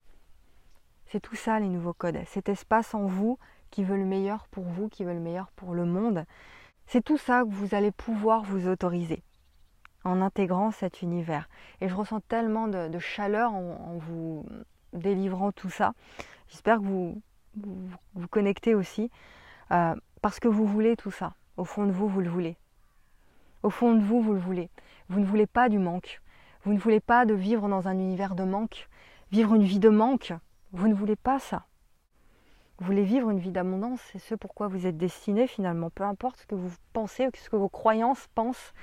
C'est 1.06 1.20
tout 1.20 1.36
ça 1.36 1.58
les 1.58 1.68
nouveaux 1.68 1.92
codes, 1.92 2.18
cet 2.26 2.48
espace 2.48 2.94
en 2.94 3.06
vous 3.06 3.38
qui 3.74 3.82
veut 3.82 3.96
le 3.96 4.04
meilleur 4.04 4.46
pour 4.52 4.62
vous, 4.62 4.88
qui 4.88 5.02
veut 5.02 5.14
le 5.14 5.18
meilleur 5.18 5.50
pour 5.56 5.74
le 5.74 5.84
monde. 5.84 6.26
C'est 6.86 7.02
tout 7.02 7.18
ça 7.18 7.42
que 7.42 7.48
vous 7.48 7.74
allez 7.74 7.90
pouvoir 7.90 8.44
vous 8.44 8.68
autoriser 8.68 9.24
en 10.04 10.22
intégrant 10.22 10.70
cet 10.70 11.02
univers. 11.02 11.48
Et 11.80 11.88
je 11.88 11.94
ressens 11.96 12.20
tellement 12.20 12.68
de, 12.68 12.98
chaleur 13.00 13.52
en, 13.52 13.96
vous 13.98 14.46
délivrant 14.92 15.50
tout 15.50 15.70
ça. 15.70 15.92
J'espère 16.46 16.78
que 16.78 16.84
vous 16.84 17.20
vous, 17.56 18.28
connectez 18.28 18.76
aussi 18.76 19.10
euh, 19.72 19.96
parce 20.22 20.38
que 20.38 20.46
vous 20.46 20.66
voulez 20.66 20.94
tout 20.94 21.10
ça. 21.10 21.34
Au 21.56 21.64
fond 21.64 21.84
de 21.84 21.90
vous, 21.90 22.06
vous 22.06 22.20
le 22.20 22.30
voulez. 22.30 22.56
Au 23.64 23.70
fond 23.70 23.94
de 23.94 24.04
vous, 24.04 24.22
vous 24.22 24.34
le 24.34 24.38
voulez. 24.38 24.70
Vous 25.08 25.18
ne 25.18 25.26
voulez 25.26 25.48
pas 25.48 25.68
du 25.68 25.80
manque. 25.80 26.20
Vous 26.62 26.72
ne 26.72 26.78
voulez 26.78 27.00
pas 27.00 27.26
de 27.26 27.34
vivre 27.34 27.68
dans 27.68 27.88
un 27.88 27.98
univers 27.98 28.36
de 28.36 28.44
manque. 28.44 28.88
Vivre 29.32 29.52
une 29.56 29.64
vie 29.64 29.80
de 29.80 29.88
manque. 29.88 30.32
Vous 30.70 30.86
ne 30.86 30.94
voulez 30.94 31.16
pas 31.16 31.40
ça. 31.40 31.66
Vous 32.78 32.86
voulez 32.86 33.04
vivre 33.04 33.30
une 33.30 33.38
vie 33.38 33.52
d'abondance, 33.52 34.00
c'est 34.10 34.18
ce 34.18 34.34
pourquoi 34.34 34.66
vous 34.66 34.86
êtes 34.86 34.96
destiné 34.96 35.46
finalement, 35.46 35.90
peu 35.90 36.02
importe 36.02 36.38
ce 36.38 36.46
que 36.46 36.56
vous 36.56 36.72
pensez, 36.92 37.28
ce 37.34 37.48
que 37.48 37.54
vos 37.54 37.68
croyances 37.68 38.26
pensent, 38.34 38.74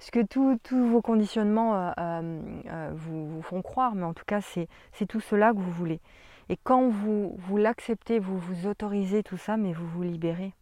ce 0.00 0.10
que 0.10 0.22
tous 0.22 0.58
vos 0.88 1.02
conditionnements 1.02 1.76
euh, 1.76 1.92
euh, 1.98 2.40
euh, 2.66 2.90
vous, 2.94 3.40
font 3.42 3.62
croire, 3.62 3.94
mais 3.94 4.02
en 4.02 4.12
tout 4.12 4.24
cas 4.26 4.40
c'est 4.40 4.68
tout 5.08 5.20
cela 5.20 5.52
que 5.52 5.58
vous 5.58 5.70
voulez. 5.70 6.00
Et 6.48 6.56
quand 6.56 6.88
vous, 6.88 7.36
vous 7.38 7.56
l'acceptez, 7.56 8.18
vous 8.18 8.38
vous 8.38 8.66
autorisez 8.66 9.22
tout 9.22 9.36
ça, 9.36 9.56
mais 9.56 9.72
vous 9.72 9.86
vous 9.86 10.02
libérez. 10.02 10.52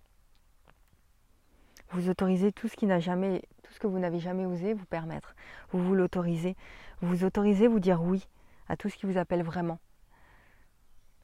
Vous 1.93 2.11
autorisez 2.11 2.53
tout 2.53 2.69
ce 2.69 2.77
qui 2.77 2.85
n'a 2.85 3.01
jamais, 3.01 3.43
tout 3.63 3.73
ce 3.73 3.79
que 3.79 3.87
vous 3.87 3.99
n'avez 3.99 4.19
jamais 4.19 4.45
osé 4.45 4.75
vous 4.75 4.87
permettre. 4.87 5.35
Vous 5.71 5.83
vous 5.83 5.95
l'autorisez. 5.95 6.57
Vous 7.01 7.09
vous 7.09 7.25
autorisez 7.25 7.69
vous 7.69 7.81
dire 7.81 8.03
oui 8.03 8.27
à 8.69 8.77
tout 8.77 8.91
ce 8.91 8.97
qui 8.97 9.07
vous 9.07 9.17
appelle 9.17 9.43
vraiment 9.43 9.79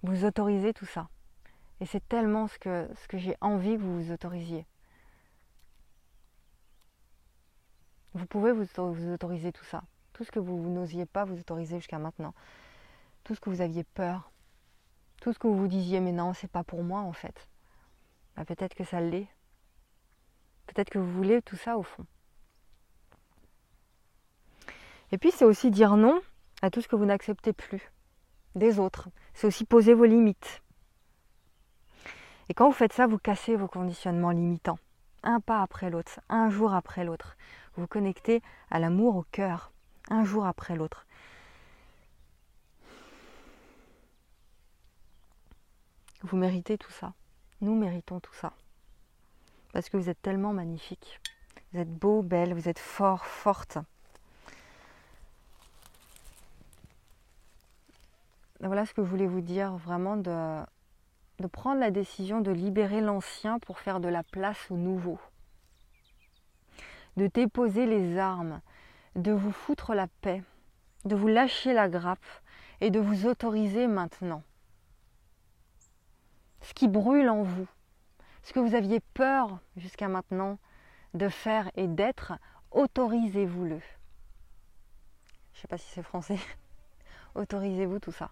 vous 0.02 0.24
autorisez 0.24 0.72
tout 0.72 0.86
ça. 0.86 1.08
Et 1.80 1.86
c'est 1.86 2.06
tellement 2.08 2.46
ce 2.46 2.58
que, 2.58 2.88
j'ai 3.14 3.36
envie 3.40 3.76
que 3.76 3.82
vous 3.82 4.02
vous 4.02 4.12
autorisiez. 4.12 4.66
Vous 8.14 8.26
pouvez 8.26 8.52
vous, 8.52 8.66
autoriser 9.12 9.52
tout 9.52 9.64
ça. 9.64 9.82
Tout 10.12 10.24
ce 10.24 10.30
que 10.32 10.40
vous, 10.40 10.56
n'osiez 10.68 11.06
pas 11.06 11.24
vous 11.24 11.38
autoriser 11.38 11.78
jusqu'à 11.78 11.98
maintenant. 11.98 12.34
Tout 13.24 13.34
ce 13.34 13.40
que 13.40 13.50
vous 13.50 13.60
aviez 13.60 13.84
peur. 13.84 14.30
Tout 15.20 15.32
ce 15.32 15.38
que 15.38 15.46
vous 15.46 15.56
vous 15.56 15.68
disiez, 15.68 16.00
mais 16.00 16.12
non, 16.12 16.34
c'est 16.34 16.50
pas 16.50 16.64
pour 16.64 16.82
moi 16.82 17.00
en 17.00 17.12
fait. 17.12 17.48
Bah, 18.36 18.44
peut-être 18.44 18.74
que 18.74 18.84
ça 18.84 19.00
l'est. 19.00 19.28
Peut-être 20.66 20.90
que 20.90 20.98
vous 20.98 21.10
voulez 21.10 21.42
tout 21.42 21.56
ça 21.56 21.76
au 21.76 21.82
fond. 21.82 22.06
Et 25.12 25.18
puis 25.18 25.30
c'est 25.30 25.44
aussi 25.44 25.70
dire 25.70 25.96
non 25.96 26.20
à 26.62 26.70
tout 26.70 26.80
ce 26.80 26.88
que 26.88 26.96
vous 26.96 27.04
n'acceptez 27.04 27.52
plus 27.52 27.90
des 28.54 28.78
autres. 28.78 29.08
C'est 29.40 29.46
aussi 29.46 29.64
poser 29.64 29.94
vos 29.94 30.04
limites. 30.04 30.62
Et 32.50 32.52
quand 32.52 32.66
vous 32.66 32.74
faites 32.74 32.92
ça, 32.92 33.06
vous 33.06 33.16
cassez 33.16 33.56
vos 33.56 33.68
conditionnements 33.68 34.32
limitants. 34.32 34.78
Un 35.22 35.40
pas 35.40 35.62
après 35.62 35.88
l'autre, 35.88 36.20
un 36.28 36.50
jour 36.50 36.74
après 36.74 37.04
l'autre. 37.06 37.38
Vous 37.72 37.84
vous 37.84 37.88
connectez 37.88 38.42
à 38.70 38.78
l'amour 38.78 39.16
au 39.16 39.22
cœur, 39.32 39.72
un 40.10 40.24
jour 40.24 40.44
après 40.44 40.76
l'autre. 40.76 41.06
Vous 46.20 46.36
méritez 46.36 46.76
tout 46.76 46.92
ça. 46.92 47.14
Nous 47.62 47.74
méritons 47.74 48.20
tout 48.20 48.34
ça. 48.34 48.52
Parce 49.72 49.88
que 49.88 49.96
vous 49.96 50.10
êtes 50.10 50.20
tellement 50.20 50.52
magnifique. 50.52 51.18
Vous 51.72 51.80
êtes 51.80 51.90
beau, 51.90 52.20
belle, 52.20 52.52
vous 52.52 52.68
êtes 52.68 52.78
fort, 52.78 53.24
forte. 53.24 53.78
Voilà 58.60 58.84
ce 58.84 58.92
que 58.92 59.02
je 59.02 59.08
voulais 59.08 59.26
vous 59.26 59.40
dire, 59.40 59.76
vraiment 59.76 60.16
de, 60.16 60.62
prendre 61.52 61.80
la 61.80 61.90
décision 61.90 62.40
de 62.40 62.50
libérer 62.50 63.00
l'ancien 63.00 63.58
pour 63.58 63.78
faire 63.78 64.00
de 64.00 64.08
la 64.08 64.22
place 64.22 64.70
au 64.70 64.76
nouveau. 64.76 65.18
De 67.16 67.26
déposer 67.26 67.86
les 67.86 68.18
armes, 68.18 68.60
de 69.16 69.32
vous 69.32 69.52
foutre 69.52 69.94
la 69.94 70.06
paix, 70.06 70.42
de 71.04 71.16
vous 71.16 71.28
lâcher 71.28 71.72
la 71.72 71.88
grappe 71.88 72.18
et 72.80 72.90
de 72.90 73.00
vous 73.00 73.26
autoriser 73.26 73.86
maintenant 73.86 74.42
ce 76.60 76.74
qui 76.74 76.88
brûle 76.88 77.28
en 77.28 77.42
vous, 77.42 77.66
ce 78.42 78.52
que 78.52 78.60
vous 78.60 78.74
aviez 78.74 79.00
peur 79.00 79.58
jusqu'à 79.76 80.08
maintenant 80.08 80.58
de 81.14 81.28
faire 81.28 81.70
et 81.74 81.88
d'être, 81.88 82.34
autorisez-vous-le. 82.70 83.80
Je 85.52 85.58
ne 85.58 85.60
sais 85.62 85.68
pas 85.68 85.78
si 85.78 85.90
c'est 85.90 86.02
français. 86.02 86.38
Autorisez-vous 87.34 87.98
tout 87.98 88.12
ça. 88.12 88.30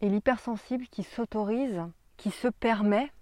Et 0.00 0.08
l'hypersensible 0.08 0.86
qui 0.88 1.02
s'autorise, 1.02 1.82
qui 2.16 2.30
se 2.30 2.48
permet 2.48 3.12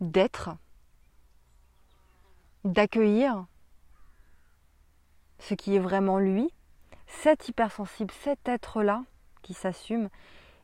d'être, 0.00 0.50
d'accueillir 2.64 3.46
ce 5.38 5.54
qui 5.54 5.74
est 5.74 5.80
vraiment 5.80 6.18
lui, 6.18 6.52
cet 7.06 7.48
hypersensible, 7.48 8.12
cet 8.20 8.48
être-là 8.48 9.04
qui 9.42 9.54
s'assume, 9.54 10.08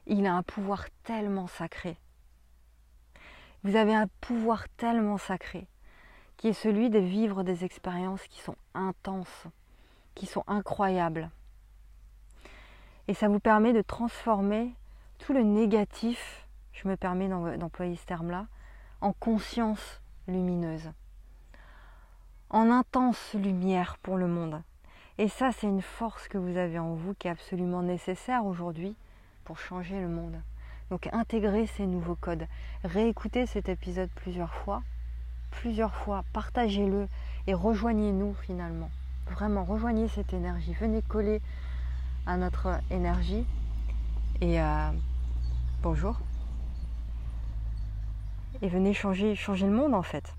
il 0.07 0.27
a 0.27 0.35
un 0.35 0.43
pouvoir 0.43 0.87
tellement 1.05 1.47
sacré. 1.47 1.97
Vous 3.63 3.77
avez 3.77 3.95
un 3.95 4.09
pouvoir 4.21 4.69
tellement 4.77 5.17
sacré 5.17 5.67
qui 6.37 6.49
est 6.49 6.53
celui 6.53 6.91
de 6.91 6.99
vivre 6.99 7.43
des 7.43 7.65
expériences 7.65 8.27
qui 8.29 8.41
sont 8.41 8.57
intenses, 8.75 9.47
qui 10.15 10.27
sont 10.27 10.45
incroyables. 10.47 11.31
Et 13.09 13.15
ça 13.15 13.29
vous 13.29 13.41
permet 13.41 13.73
de 13.73 13.83
transformer 13.83 14.75
tout 15.19 15.33
le 15.33 15.43
négatif, 15.43 16.47
je 16.73 16.89
me 16.89 16.97
permets 16.97 17.29
d'employer 17.29 17.97
ce 17.97 18.07
terme-là, 18.07 18.47
en 19.01 19.13
conscience 19.13 20.01
lumineuse, 20.27 20.91
en 22.51 22.71
intense 22.71 23.35
lumière 23.35 23.99
pour 24.03 24.17
le 24.17 24.27
monde. 24.27 24.63
Et 25.19 25.29
ça, 25.29 25.53
c'est 25.53 25.67
une 25.67 25.83
force 25.83 26.29
que 26.29 26.39
vous 26.39 26.57
avez 26.57 26.79
en 26.79 26.95
vous 26.95 27.15
qui 27.15 27.29
est 27.29 27.31
absolument 27.31 27.83
nécessaire 27.83 28.47
aujourd'hui 28.47 28.97
pour 29.45 29.59
changer 29.59 30.01
le 30.01 30.09
monde. 30.09 30.41
Donc 30.91 31.09
intégrez 31.13 31.67
ces 31.67 31.87
nouveaux 31.87 32.17
codes, 32.17 32.47
réécoutez 32.83 33.47
cet 33.47 33.69
épisode 33.69 34.11
plusieurs 34.15 34.53
fois, 34.53 34.83
plusieurs 35.51 35.95
fois, 35.95 36.25
partagez-le 36.33 37.09
et 37.47 37.55
rejoignez-nous 37.55 38.35
finalement. 38.35 38.91
Vraiment, 39.31 39.65
rejoignez 39.65 40.09
cette 40.09 40.33
énergie, 40.33 40.75
venez 40.75 41.01
coller 41.03 41.41
à 42.27 42.37
notre 42.37 42.81
énergie 42.91 43.45
et 44.41 44.61
euh, 44.61 44.91
bonjour. 45.83 46.19
Et 48.63 48.69
venez 48.69 48.95
changer, 48.95 49.35
changer 49.35 49.67
le 49.67 49.73
monde 49.73 49.95
en 49.95 50.03
fait. 50.03 50.35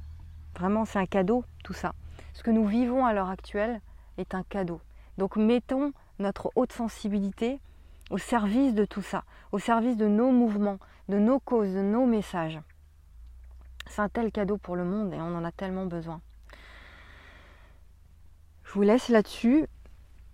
Vraiment, 0.57 0.85
c'est 0.85 0.99
un 0.99 1.05
cadeau 1.05 1.43
tout 1.63 1.73
ça. 1.73 1.93
Ce 2.33 2.43
que 2.43 2.51
nous 2.51 2.65
vivons 2.65 3.05
à 3.05 3.13
l'heure 3.13 3.29
actuelle 3.29 3.81
est 4.17 4.33
un 4.33 4.43
cadeau. 4.43 4.81
Donc 5.17 5.35
mettons 5.35 5.91
notre 6.19 6.51
haute 6.55 6.71
sensibilité 6.71 7.59
au 8.09 8.17
service 8.17 8.73
de 8.73 8.85
tout 8.85 9.01
ça, 9.01 9.23
au 9.51 9.59
service 9.59 9.97
de 9.97 10.07
nos 10.07 10.31
mouvements, 10.31 10.79
de 11.09 11.17
nos 11.17 11.39
causes, 11.39 11.73
de 11.73 11.81
nos 11.81 12.05
messages. 12.05 12.59
C'est 13.87 14.01
un 14.01 14.09
tel 14.09 14.31
cadeau 14.31 14.57
pour 14.57 14.75
le 14.75 14.83
monde 14.83 15.13
et 15.13 15.17
on 15.17 15.35
en 15.35 15.43
a 15.43 15.51
tellement 15.51 15.85
besoin. 15.85 16.21
Je 18.63 18.73
vous 18.73 18.81
laisse 18.81 19.09
là-dessus 19.09 19.67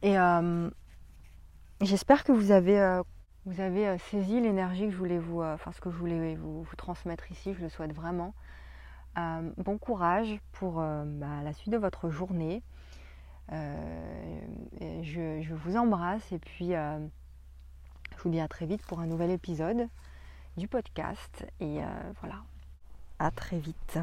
et 0.02 0.18
euh, 0.18 0.70
j'espère 1.82 2.24
que 2.24 2.32
vous 2.32 2.52
avez, 2.52 2.80
euh, 2.80 3.04
vous 3.46 3.62
avez 3.62 3.88
euh, 3.88 3.98
saisi 3.98 4.40
l'énergie 4.40 4.86
que 4.86 4.92
je 4.92 4.98
voulais 4.98 5.20
vous, 5.20 5.42
enfin 5.42 5.72
ce 5.72 5.82
que 5.82 5.92
je 5.92 5.98
voulais 5.98 6.36
vous, 6.36 6.66
transmettre 6.78 7.32
ici. 7.32 7.54
Je 7.54 7.62
le 7.62 7.70
souhaite 7.70 7.94
vraiment. 7.94 8.34
bon 9.16 9.78
courage 9.78 10.40
pour 10.54 10.76
bah, 10.76 11.42
la 11.44 11.54
suite 11.54 11.72
de 11.72 11.78
votre 11.78 12.10
journée. 12.10 12.64
Je, 13.52 15.42
je, 15.42 15.54
vous 15.54 15.76
embrasse 15.76 16.32
et 16.32 16.40
puis 16.40 16.70
je 18.18 18.24
vous 18.24 18.30
dis 18.30 18.40
à 18.40 18.48
très 18.48 18.66
vite 18.66 18.86
pour 18.86 19.00
un 19.00 19.08
nouvel 19.08 19.32
épisode 19.32 19.88
du 20.58 20.68
podcast. 20.68 21.46
Et 21.60 21.82
euh, 21.82 21.86
voilà, 22.22 22.44
à 23.20 23.32
très 23.32 23.60
vite. 23.60 24.00